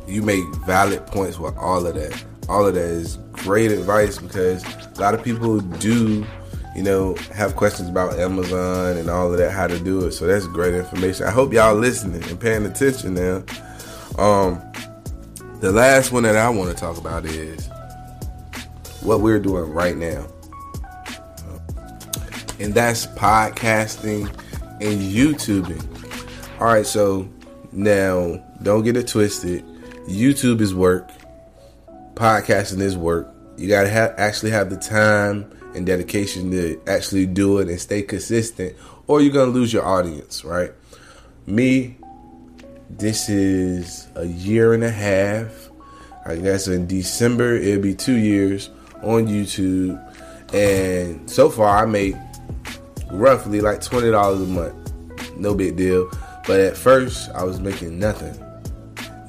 You 0.09 0.23
make 0.23 0.43
valid 0.65 1.05
points 1.07 1.39
with 1.39 1.55
all 1.57 1.85
of 1.85 1.95
that. 1.95 2.25
All 2.47 2.65
of 2.65 2.73
that 2.73 2.81
is 2.81 3.17
great 3.31 3.71
advice 3.71 4.17
because 4.17 4.63
a 4.97 5.01
lot 5.01 5.13
of 5.13 5.23
people 5.23 5.59
do, 5.59 6.25
you 6.75 6.81
know, 6.81 7.15
have 7.33 7.55
questions 7.55 7.87
about 7.89 8.17
Amazon 8.17 8.97
and 8.97 9.09
all 9.09 9.31
of 9.31 9.37
that, 9.37 9.51
how 9.51 9.67
to 9.67 9.79
do 9.79 10.05
it. 10.07 10.13
So 10.13 10.25
that's 10.25 10.47
great 10.47 10.73
information. 10.73 11.27
I 11.27 11.31
hope 11.31 11.53
y'all 11.53 11.75
listening 11.75 12.23
and 12.23 12.39
paying 12.39 12.65
attention 12.65 13.13
now. 13.13 13.43
Um, 14.17 14.61
the 15.61 15.71
last 15.71 16.11
one 16.11 16.23
that 16.23 16.35
I 16.35 16.49
want 16.49 16.69
to 16.71 16.75
talk 16.75 16.97
about 16.97 17.25
is 17.25 17.69
what 19.01 19.21
we're 19.21 19.39
doing 19.39 19.71
right 19.71 19.95
now. 19.95 20.25
And 22.59 22.73
that's 22.73 23.05
podcasting 23.07 24.27
and 24.81 25.01
YouTubing. 25.01 26.59
All 26.59 26.67
right, 26.67 26.85
so 26.85 27.29
now 27.71 28.43
don't 28.63 28.83
get 28.83 28.97
it 28.97 29.07
twisted. 29.07 29.63
YouTube 30.09 30.59
is 30.59 30.73
work, 30.73 31.07
podcasting 32.15 32.81
is 32.81 32.97
work. 32.97 33.31
You 33.57 33.67
got 33.67 33.83
to 33.83 33.91
ha- 33.91 34.13
actually 34.17 34.51
have 34.51 34.69
the 34.69 34.77
time 34.77 35.51
and 35.75 35.85
dedication 35.85 36.49
to 36.51 36.81
actually 36.87 37.27
do 37.27 37.59
it 37.59 37.69
and 37.69 37.79
stay 37.79 38.01
consistent, 38.01 38.75
or 39.05 39.21
you're 39.21 39.33
to 39.33 39.45
lose 39.45 39.71
your 39.71 39.85
audience, 39.85 40.43
right? 40.43 40.71
Me, 41.45 41.95
this 42.89 43.29
is 43.29 44.07
a 44.15 44.25
year 44.25 44.73
and 44.73 44.83
a 44.83 44.89
half. 44.89 45.69
I 46.25 46.37
guess 46.37 46.67
in 46.67 46.87
December 46.87 47.55
it'll 47.55 47.81
be 47.81 47.93
two 47.93 48.17
years 48.17 48.69
on 49.03 49.27
YouTube, 49.27 49.97
and 50.53 51.29
so 51.29 51.49
far 51.49 51.83
I 51.83 51.85
make 51.85 52.15
roughly 53.11 53.61
like 53.61 53.81
twenty 53.81 54.09
dollars 54.09 54.41
a 54.41 54.45
month. 54.45 55.37
No 55.37 55.53
big 55.53 55.75
deal. 55.77 56.09
But 56.47 56.59
at 56.61 56.75
first 56.75 57.29
I 57.35 57.43
was 57.43 57.59
making 57.59 57.99
nothing. 57.99 58.43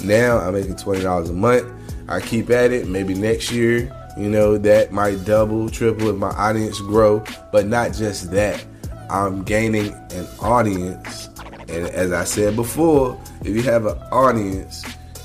Now 0.05 0.39
I'm 0.39 0.55
making 0.55 0.77
twenty 0.77 1.03
dollars 1.03 1.31
a 1.31 1.35
month. 1.35 1.67
I 2.09 2.21
keep 2.21 2.51
at 2.51 2.73
it. 2.73 2.89
Maybe 2.89 3.15
next 3.15 3.53
year, 3.53 3.95
you 4.17 4.29
know, 4.29 4.59
that 4.59 4.93
might 4.93 5.25
double, 5.25 5.69
triple 5.69 6.11
if 6.11 6.17
my 6.17 6.31
audience 6.31 6.81
grow. 6.81 7.25
But 7.53 7.67
not 7.67 7.93
just 7.93 8.31
that. 8.33 8.65
I'm 9.09 9.43
gaining 9.43 9.93
an 10.13 10.27
audience. 10.41 11.29
And 11.69 11.89
as 11.89 12.13
I 12.13 12.25
said 12.25 12.57
before, 12.57 13.21
if 13.43 13.49
you 13.49 13.63
have 13.63 13.87
an 13.87 13.99
audience, 14.13 14.85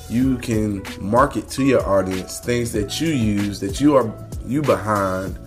you 0.09 0.37
can 0.37 0.83
market 0.99 1.49
to 1.49 1.63
your 1.63 1.85
audience 1.87 2.39
things 2.39 2.71
that 2.73 3.01
you 3.01 3.07
use 3.07 3.59
that 3.59 3.81
you 3.81 3.95
are 3.95 4.13
you 4.45 4.61
behind 4.61 5.37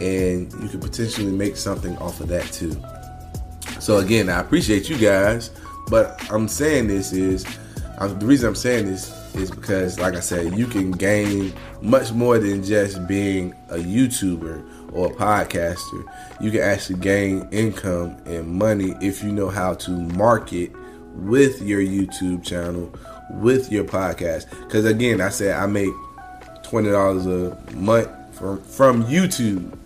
and 0.00 0.52
you 0.60 0.68
could 0.68 0.80
potentially 0.80 1.30
make 1.30 1.56
something 1.56 1.96
off 1.98 2.20
of 2.20 2.28
that 2.28 2.44
too. 2.46 2.76
So 3.78 3.98
again, 3.98 4.28
I 4.28 4.40
appreciate 4.40 4.88
you 4.88 4.98
guys, 4.98 5.50
but 5.88 6.20
I'm 6.32 6.48
saying 6.48 6.88
this 6.88 7.12
is 7.12 7.46
I'm, 7.98 8.18
the 8.18 8.26
reason 8.26 8.48
I'm 8.48 8.54
saying 8.54 8.86
this 8.86 9.10
is 9.34 9.50
because, 9.50 9.98
like 9.98 10.14
I 10.14 10.20
said, 10.20 10.56
you 10.56 10.66
can 10.66 10.90
gain 10.90 11.52
much 11.80 12.12
more 12.12 12.38
than 12.38 12.64
just 12.64 13.06
being 13.06 13.54
a 13.68 13.76
YouTuber 13.76 14.92
or 14.92 15.06
a 15.06 15.14
podcaster. 15.14 16.04
You 16.40 16.50
can 16.50 16.62
actually 16.62 16.98
gain 17.00 17.48
income 17.50 18.16
and 18.26 18.46
money 18.48 18.94
if 19.00 19.22
you 19.22 19.32
know 19.32 19.48
how 19.48 19.74
to 19.74 19.90
market 19.90 20.72
with 21.14 21.60
your 21.62 21.80
YouTube 21.80 22.44
channel, 22.44 22.92
with 23.30 23.70
your 23.70 23.84
podcast. 23.84 24.48
Because 24.66 24.84
again, 24.84 25.20
I 25.20 25.28
said 25.28 25.56
I 25.56 25.66
make 25.66 25.92
twenty 26.62 26.90
dollars 26.90 27.26
a 27.26 27.56
month 27.74 28.08
from 28.32 28.62
from 28.62 29.04
YouTube, 29.04 29.76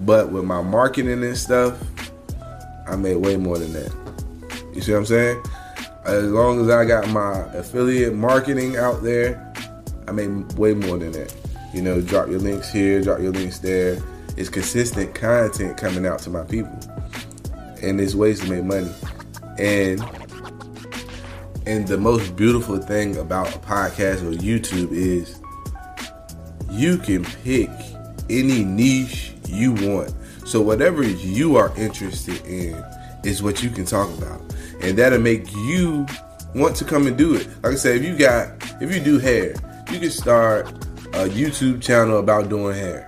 but 0.00 0.30
with 0.30 0.44
my 0.44 0.62
marketing 0.62 1.24
and 1.24 1.36
stuff, 1.36 1.78
I 2.86 2.96
made 2.96 3.16
way 3.16 3.36
more 3.36 3.58
than 3.58 3.72
that. 3.72 3.92
You 4.74 4.80
see 4.80 4.92
what 4.92 4.98
I'm 4.98 5.06
saying? 5.06 5.42
As 6.04 6.24
long 6.24 6.60
as 6.60 6.70
I 6.70 6.84
got 6.84 7.08
my 7.08 7.40
affiliate 7.54 8.14
marketing 8.14 8.76
out 8.76 9.02
there, 9.02 9.52
I 10.06 10.12
made 10.12 10.52
way 10.54 10.74
more 10.74 10.98
than 10.98 11.12
that. 11.12 11.34
You 11.74 11.82
know, 11.82 12.00
drop 12.00 12.28
your 12.28 12.38
links 12.38 12.72
here, 12.72 13.02
drop 13.02 13.20
your 13.20 13.32
links 13.32 13.58
there. 13.58 13.98
It's 14.36 14.48
consistent 14.48 15.14
content 15.14 15.76
coming 15.76 16.06
out 16.06 16.20
to 16.20 16.30
my 16.30 16.44
people, 16.44 16.78
and 17.82 17.98
there's 17.98 18.16
ways 18.16 18.40
to 18.40 18.50
make 18.50 18.64
money. 18.64 18.92
And 19.58 20.00
and 21.66 21.86
the 21.86 21.98
most 21.98 22.36
beautiful 22.36 22.78
thing 22.78 23.16
about 23.16 23.54
a 23.54 23.58
podcast 23.58 24.22
or 24.22 24.34
YouTube 24.34 24.92
is 24.92 25.38
you 26.70 26.96
can 26.96 27.24
pick 27.24 27.68
any 28.30 28.64
niche 28.64 29.32
you 29.46 29.72
want. 29.72 30.14
So 30.46 30.62
whatever 30.62 31.02
you 31.02 31.56
are 31.56 31.76
interested 31.76 32.42
in 32.46 32.82
is 33.24 33.42
what 33.42 33.62
you 33.62 33.68
can 33.68 33.84
talk 33.84 34.08
about. 34.16 34.40
And 34.80 34.96
that'll 34.96 35.20
make 35.20 35.52
you 35.54 36.06
want 36.54 36.76
to 36.76 36.84
come 36.84 37.06
and 37.06 37.16
do 37.16 37.34
it. 37.34 37.48
Like 37.62 37.72
I 37.72 37.76
said, 37.76 37.96
if 37.96 38.04
you 38.04 38.16
got 38.16 38.52
if 38.80 38.94
you 38.94 39.00
do 39.00 39.18
hair, 39.18 39.54
you 39.90 40.00
can 40.00 40.10
start 40.10 40.68
a 41.08 41.28
YouTube 41.28 41.82
channel 41.82 42.18
about 42.18 42.48
doing 42.48 42.74
hair. 42.74 43.04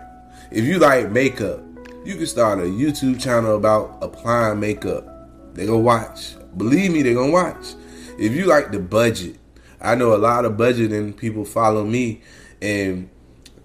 If 0.50 0.64
you 0.64 0.78
like 0.78 1.10
makeup, 1.10 1.62
you 2.04 2.16
can 2.16 2.26
start 2.26 2.58
a 2.58 2.62
YouTube 2.62 3.20
channel 3.20 3.56
about 3.56 3.98
applying 4.02 4.60
makeup. 4.60 5.06
They 5.54 5.66
gonna 5.66 5.78
watch. 5.78 6.34
Believe 6.56 6.92
me, 6.92 7.02
they 7.02 7.14
gonna 7.14 7.32
watch. 7.32 7.74
If 8.18 8.32
you 8.32 8.46
like 8.46 8.72
the 8.72 8.80
budget, 8.80 9.36
I 9.80 9.94
know 9.94 10.14
a 10.14 10.18
lot 10.18 10.44
of 10.44 10.52
budgeting 10.54 11.16
people 11.16 11.44
follow 11.44 11.84
me 11.84 12.22
and 12.60 13.08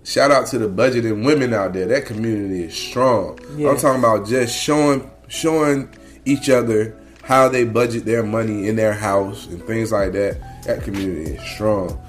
shout 0.04 0.32
out 0.32 0.48
to 0.48 0.60
the 0.60 0.70
budgeting 0.70 1.26
women 1.26 1.54
out 1.54 1.74
there. 1.74 1.88
That 1.88 2.06
community 2.06 2.64
is 2.64 2.76
strong. 2.76 3.40
Yes. 3.58 3.70
I'm 3.70 3.78
talking 3.78 4.00
about 4.00 4.28
just 4.28 4.56
showing 4.56 5.10
showing 5.28 5.90
each 6.26 6.50
other 6.50 6.96
how 7.26 7.50
they 7.50 7.64
budget 7.64 8.06
their 8.06 8.22
money 8.22 8.68
in 8.68 8.76
their 8.76 8.94
house 8.94 9.48
and 9.48 9.62
things 9.64 9.92
like 9.92 10.12
that. 10.12 10.64
That 10.64 10.84
community 10.84 11.34
is 11.34 11.42
strong. 11.42 12.00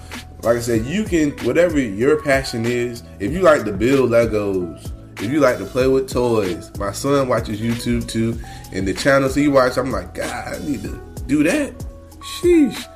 Like 0.43 0.59
I 0.59 0.61
said, 0.61 0.85
you 0.85 1.05
can 1.05 1.31
whatever 1.45 1.81
your 1.81 2.23
passion 2.23 2.67
is. 2.67 3.03
If 3.19 3.33
you 3.33 3.41
like 3.41 3.65
to 3.65 3.73
build 3.73 4.11
Legos, 4.11 4.93
if 5.19 5.31
you 5.31 5.41
like 5.41 5.57
to 5.57 5.65
play 5.65 5.89
with 5.89 6.13
toys, 6.13 6.71
my 6.79 6.93
son 6.93 7.29
watches 7.29 7.61
YouTube 7.61 8.07
too, 8.07 8.39
and 8.73 8.87
the 8.87 8.93
channels 8.93 9.35
he 9.35 9.49
watches, 9.49 9.79
I'm 9.79 9.91
like, 9.91 10.15
God, 10.15 10.55
I 10.55 10.59
need 10.65 10.83
to 10.83 11.01
do 11.27 11.43
that. 11.45 11.73
Sheesh. 12.21 12.87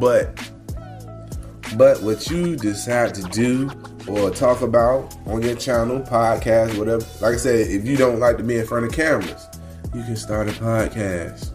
But 0.00 0.50
but 1.76 2.02
what 2.02 2.30
you 2.30 2.56
decide 2.56 3.14
to 3.14 3.22
do 3.24 3.70
or 4.08 4.30
talk 4.30 4.62
about 4.62 5.14
on 5.26 5.42
your 5.42 5.54
channel, 5.54 6.00
podcast, 6.00 6.78
whatever. 6.78 7.04
Like 7.20 7.34
I 7.34 7.36
said, 7.36 7.66
if 7.68 7.84
you 7.84 7.98
don't 7.98 8.20
like 8.20 8.38
to 8.38 8.42
be 8.42 8.58
in 8.58 8.66
front 8.66 8.86
of 8.86 8.92
cameras, 8.92 9.46
you 9.94 10.02
can 10.02 10.16
start 10.16 10.48
a 10.48 10.52
podcast. 10.52 11.50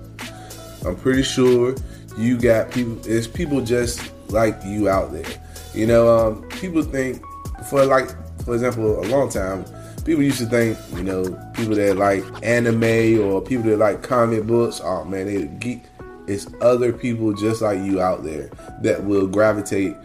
I'm 0.86 0.96
pretty 0.96 1.24
sure 1.24 1.76
you 2.18 2.38
got 2.38 2.72
people. 2.72 2.96
There's 2.96 3.28
people 3.28 3.62
just 3.62 4.12
like 4.30 4.58
you 4.66 4.90
out 4.90 5.12
there. 5.12 5.26
You 5.74 5.88
know, 5.88 6.08
um, 6.10 6.50
people 6.50 6.82
think 6.82 7.22
for 7.70 7.86
like, 7.86 8.10
for 8.44 8.54
example, 8.54 9.00
a 9.04 9.08
long 9.08 9.30
time, 9.30 9.66
people 10.06 10.24
used 10.24 10.40
to 10.40 10.46
think, 10.46 10.78
you 10.94 11.04
know, 11.04 11.24
people 11.54 11.76
that 11.76 11.98
like 11.98 12.24
anime 12.44 13.20
or 13.22 13.42
people 13.42 13.66
that 13.66 13.78
like 13.78 14.04
comic 14.04 14.46
books. 14.46 14.82
Oh 14.84 15.04
man, 15.04 15.26
they 15.28 15.46
geek. 15.46 15.84
It's 16.28 16.48
other 16.62 16.92
people 16.92 17.34
just 17.34 17.62
like 17.62 17.80
you 17.80 18.02
out 18.02 18.24
there 18.24 18.50
that 18.82 19.04
will 19.04 19.28
gravitate 19.28 19.96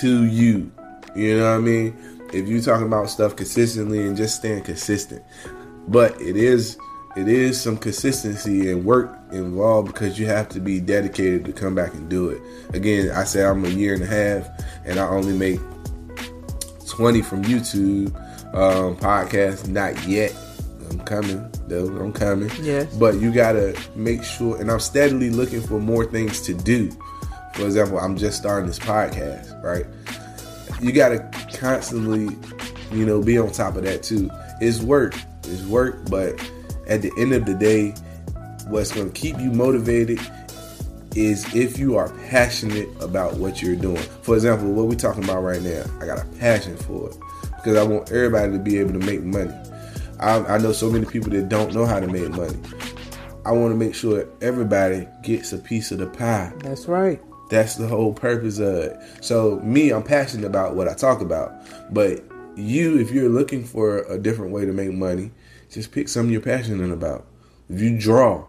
to 0.00 0.24
you 0.24 0.72
you 1.14 1.38
know 1.38 1.50
what 1.50 1.56
I 1.56 1.58
mean? 1.58 1.96
If 2.32 2.48
you're 2.48 2.62
talking 2.62 2.86
about 2.86 3.10
stuff 3.10 3.36
consistently 3.36 4.06
and 4.06 4.16
just 4.16 4.36
staying 4.36 4.62
consistent. 4.64 5.22
But 5.88 6.18
it 6.20 6.36
is 6.36 6.78
it 7.16 7.28
is 7.28 7.60
some 7.60 7.76
consistency 7.76 8.70
and 8.70 8.84
work 8.84 9.18
involved 9.32 9.92
because 9.92 10.18
you 10.18 10.26
have 10.26 10.48
to 10.50 10.60
be 10.60 10.80
dedicated 10.80 11.44
to 11.44 11.52
come 11.52 11.74
back 11.74 11.94
and 11.94 12.08
do 12.08 12.30
it. 12.30 12.40
Again, 12.74 13.10
I 13.10 13.24
say 13.24 13.44
I'm 13.44 13.64
a 13.64 13.68
year 13.68 13.94
and 13.94 14.02
a 14.02 14.06
half 14.06 14.48
and 14.84 14.98
I 14.98 15.06
only 15.08 15.36
make 15.36 15.60
20 16.88 17.22
from 17.22 17.44
YouTube 17.44 18.14
um, 18.54 18.96
podcast. 18.96 19.68
Not 19.68 20.06
yet. 20.06 20.34
I'm 20.90 21.00
coming 21.00 21.50
though. 21.68 21.86
I'm 21.86 22.12
coming. 22.12 22.50
Yes. 22.62 22.94
But 22.96 23.14
you 23.16 23.32
gotta 23.32 23.78
make 23.94 24.22
sure, 24.22 24.60
and 24.60 24.70
I'm 24.70 24.80
steadily 24.80 25.30
looking 25.30 25.62
for 25.62 25.78
more 25.78 26.04
things 26.04 26.40
to 26.42 26.54
do. 26.54 26.90
For 27.54 27.64
example, 27.64 27.98
I'm 27.98 28.16
just 28.16 28.38
starting 28.38 28.66
this 28.66 28.78
podcast, 28.78 29.62
right? 29.62 29.86
you 30.82 30.92
gotta 30.92 31.30
constantly, 31.54 32.36
you 32.90 33.06
know, 33.06 33.22
be 33.22 33.38
on 33.38 33.52
top 33.52 33.76
of 33.76 33.84
that 33.84 34.02
too. 34.02 34.28
It's 34.60 34.80
work. 34.80 35.14
It's 35.44 35.62
work, 35.64 36.10
but 36.10 36.34
at 36.92 37.00
the 37.00 37.10
end 37.16 37.32
of 37.32 37.46
the 37.46 37.54
day, 37.54 37.90
what's 38.68 38.92
gonna 38.92 39.10
keep 39.10 39.38
you 39.38 39.50
motivated 39.50 40.20
is 41.16 41.54
if 41.54 41.78
you 41.78 41.96
are 41.96 42.10
passionate 42.28 42.88
about 43.00 43.34
what 43.34 43.62
you're 43.62 43.76
doing. 43.76 44.02
For 44.22 44.34
example, 44.34 44.70
what 44.72 44.88
we're 44.88 44.94
talking 44.94 45.24
about 45.24 45.42
right 45.42 45.62
now, 45.62 45.84
I 46.00 46.06
got 46.06 46.22
a 46.22 46.26
passion 46.38 46.76
for 46.76 47.08
it 47.08 47.16
because 47.56 47.76
I 47.76 47.82
want 47.82 48.10
everybody 48.12 48.52
to 48.52 48.58
be 48.58 48.78
able 48.78 48.92
to 48.92 48.98
make 48.98 49.22
money. 49.22 49.54
I, 50.20 50.38
I 50.44 50.58
know 50.58 50.72
so 50.72 50.90
many 50.90 51.06
people 51.06 51.30
that 51.30 51.48
don't 51.48 51.74
know 51.74 51.86
how 51.86 51.98
to 51.98 52.06
make 52.06 52.28
money. 52.30 52.58
I 53.44 53.52
want 53.52 53.72
to 53.72 53.76
make 53.76 53.94
sure 53.94 54.28
everybody 54.40 55.08
gets 55.22 55.52
a 55.52 55.58
piece 55.58 55.92
of 55.92 55.98
the 55.98 56.06
pie. 56.06 56.52
That's 56.58 56.86
right. 56.86 57.20
That's 57.48 57.74
the 57.76 57.88
whole 57.88 58.12
purpose 58.12 58.58
of 58.58 58.74
it. 58.74 58.96
So 59.22 59.60
me, 59.60 59.90
I'm 59.90 60.02
passionate 60.02 60.46
about 60.46 60.76
what 60.76 60.88
I 60.88 60.94
talk 60.94 61.20
about. 61.20 61.52
But 61.92 62.22
you, 62.54 62.98
if 62.98 63.10
you're 63.10 63.30
looking 63.30 63.64
for 63.64 64.02
a 64.04 64.18
different 64.18 64.52
way 64.52 64.66
to 64.66 64.72
make 64.72 64.92
money, 64.92 65.32
just 65.72 65.90
pick 65.90 66.08
something 66.08 66.30
you're 66.30 66.42
passionate 66.42 66.92
about. 66.92 67.26
If 67.68 67.80
you 67.80 67.98
draw, 67.98 68.44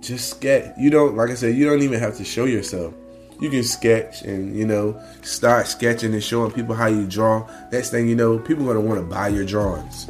just 0.00 0.30
sketch. 0.30 0.72
You 0.78 0.90
don't, 0.90 1.16
like 1.16 1.30
I 1.30 1.34
said, 1.34 1.56
you 1.56 1.64
don't 1.68 1.82
even 1.82 1.98
have 1.98 2.16
to 2.18 2.24
show 2.24 2.44
yourself. 2.44 2.94
You 3.40 3.50
can 3.50 3.64
sketch 3.64 4.22
and 4.22 4.56
you 4.56 4.64
know 4.64 5.00
start 5.22 5.66
sketching 5.66 6.12
and 6.12 6.22
showing 6.22 6.52
people 6.52 6.76
how 6.76 6.86
you 6.86 7.06
draw. 7.06 7.48
Next 7.72 7.90
thing 7.90 8.08
you 8.08 8.14
know, 8.14 8.38
people 8.38 8.70
are 8.70 8.74
gonna 8.74 8.86
want 8.86 9.00
to 9.00 9.06
buy 9.06 9.28
your 9.28 9.44
drawings 9.44 10.08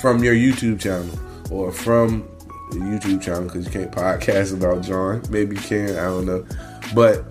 from 0.00 0.24
your 0.24 0.34
YouTube 0.34 0.80
channel 0.80 1.16
or 1.52 1.70
from 1.70 2.28
YouTube 2.72 3.22
channel 3.22 3.44
because 3.44 3.66
you 3.66 3.70
can't 3.70 3.92
podcast 3.92 4.54
about 4.54 4.82
drawing. 4.82 5.22
Maybe 5.30 5.54
you 5.54 5.62
can, 5.62 5.90
I 5.90 6.04
don't 6.04 6.26
know. 6.26 6.44
But 6.94 7.24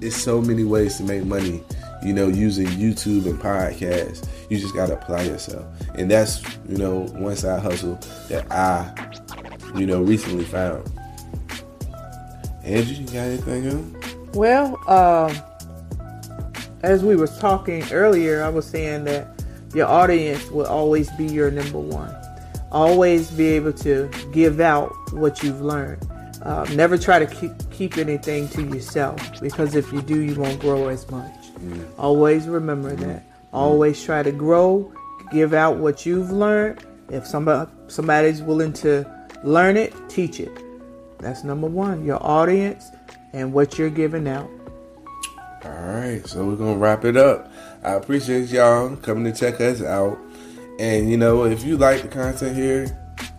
it's 0.00 0.16
so 0.16 0.40
many 0.40 0.62
ways 0.62 0.98
to 0.98 1.02
make 1.02 1.24
money, 1.24 1.64
you 2.04 2.12
know, 2.12 2.28
using 2.28 2.66
YouTube 2.66 3.26
and 3.26 3.40
podcasts. 3.40 4.28
You 4.48 4.58
just 4.58 4.74
gotta 4.74 4.94
apply 4.94 5.22
yourself. 5.22 5.66
And 5.94 6.10
that's, 6.10 6.42
you 6.68 6.76
know, 6.76 7.00
one 7.14 7.36
side 7.36 7.62
hustle 7.62 7.98
that 8.28 8.50
I, 8.50 8.92
you 9.78 9.86
know, 9.86 10.02
recently 10.02 10.44
found. 10.44 10.90
Angee, 12.64 12.94
you 12.94 13.06
got 13.06 13.14
anything 13.14 13.66
else? 13.66 14.14
Well, 14.34 14.76
um, 14.88 15.36
as 16.82 17.02
we 17.04 17.16
was 17.16 17.36
talking 17.38 17.84
earlier, 17.92 18.42
I 18.42 18.48
was 18.48 18.66
saying 18.66 19.04
that 19.04 19.28
your 19.74 19.86
audience 19.86 20.50
will 20.50 20.66
always 20.66 21.10
be 21.12 21.26
your 21.26 21.50
number 21.50 21.78
one. 21.78 22.14
Always 22.70 23.30
be 23.30 23.46
able 23.48 23.72
to 23.74 24.10
give 24.32 24.60
out 24.60 24.92
what 25.12 25.42
you've 25.42 25.60
learned. 25.60 26.06
Uh, 26.42 26.64
never 26.74 26.96
try 26.96 27.18
to 27.18 27.26
keep, 27.26 27.52
keep 27.70 27.98
anything 27.98 28.48
to 28.50 28.62
yourself 28.62 29.40
because 29.40 29.74
if 29.74 29.92
you 29.92 30.02
do, 30.02 30.20
you 30.20 30.34
won't 30.34 30.60
grow 30.60 30.88
as 30.88 31.10
much. 31.10 31.34
Mm. 31.58 31.88
Always 31.98 32.46
remember 32.46 32.94
that. 32.94 33.24
Always 33.56 34.04
try 34.04 34.22
to 34.22 34.32
grow, 34.32 34.92
give 35.32 35.54
out 35.54 35.78
what 35.78 36.04
you've 36.04 36.30
learned. 36.30 36.84
If 37.08 37.26
somebody 37.26 37.70
somebody's 37.88 38.42
willing 38.42 38.74
to 38.74 39.10
learn 39.44 39.78
it, 39.78 39.94
teach 40.10 40.40
it. 40.40 40.52
That's 41.20 41.42
number 41.42 41.66
one. 41.66 42.04
Your 42.04 42.22
audience 42.22 42.90
and 43.32 43.54
what 43.54 43.78
you're 43.78 43.88
giving 43.88 44.28
out. 44.28 44.50
All 45.64 45.70
right, 45.70 46.20
so 46.26 46.44
we're 46.44 46.56
gonna 46.56 46.76
wrap 46.76 47.06
it 47.06 47.16
up. 47.16 47.50
I 47.82 47.92
appreciate 47.92 48.50
y'all 48.50 48.94
coming 48.96 49.24
to 49.24 49.32
check 49.32 49.58
us 49.58 49.80
out. 49.82 50.18
And 50.78 51.10
you 51.10 51.16
know, 51.16 51.44
if 51.44 51.64
you 51.64 51.78
like 51.78 52.02
the 52.02 52.08
content 52.08 52.54
here, 52.54 52.86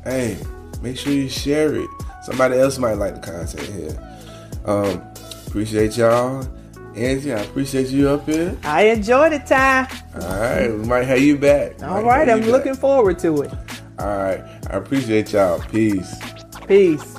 hey, 0.03 0.36
make 0.82 0.97
sure 0.97 1.13
you 1.13 1.30
share 1.30 1.75
it. 1.75 1.89
Somebody 2.23 2.58
else 2.58 2.80
might 2.80 2.95
like 2.95 3.21
the 3.21 3.21
content 3.21 3.67
here. 3.67 4.19
Um, 4.65 5.03
appreciate 5.45 5.95
y'all. 5.95 6.43
Angee, 6.98 7.34
I 7.34 7.40
appreciate 7.42 7.88
you 7.90 8.10
up 8.10 8.26
here. 8.26 8.58
I 8.64 8.84
enjoyed 8.90 9.34
it, 9.34 9.46
Ty. 9.46 9.88
All 10.16 10.40
right, 10.40 10.68
we 10.68 10.86
might 10.86 11.04
have 11.04 11.22
you 11.22 11.38
back. 11.38 11.82
All 11.84 12.04
right, 12.04 12.28
I'm 12.28 12.42
looking 12.42 12.74
forward 12.74 13.20
to 13.20 13.44
it. 13.44 13.54
All 14.00 14.18
right, 14.18 14.44
I 14.70 14.78
appreciate 14.78 15.32
y'all. 15.32 15.60
Peace. 15.60 16.16
Peace. 16.68 17.16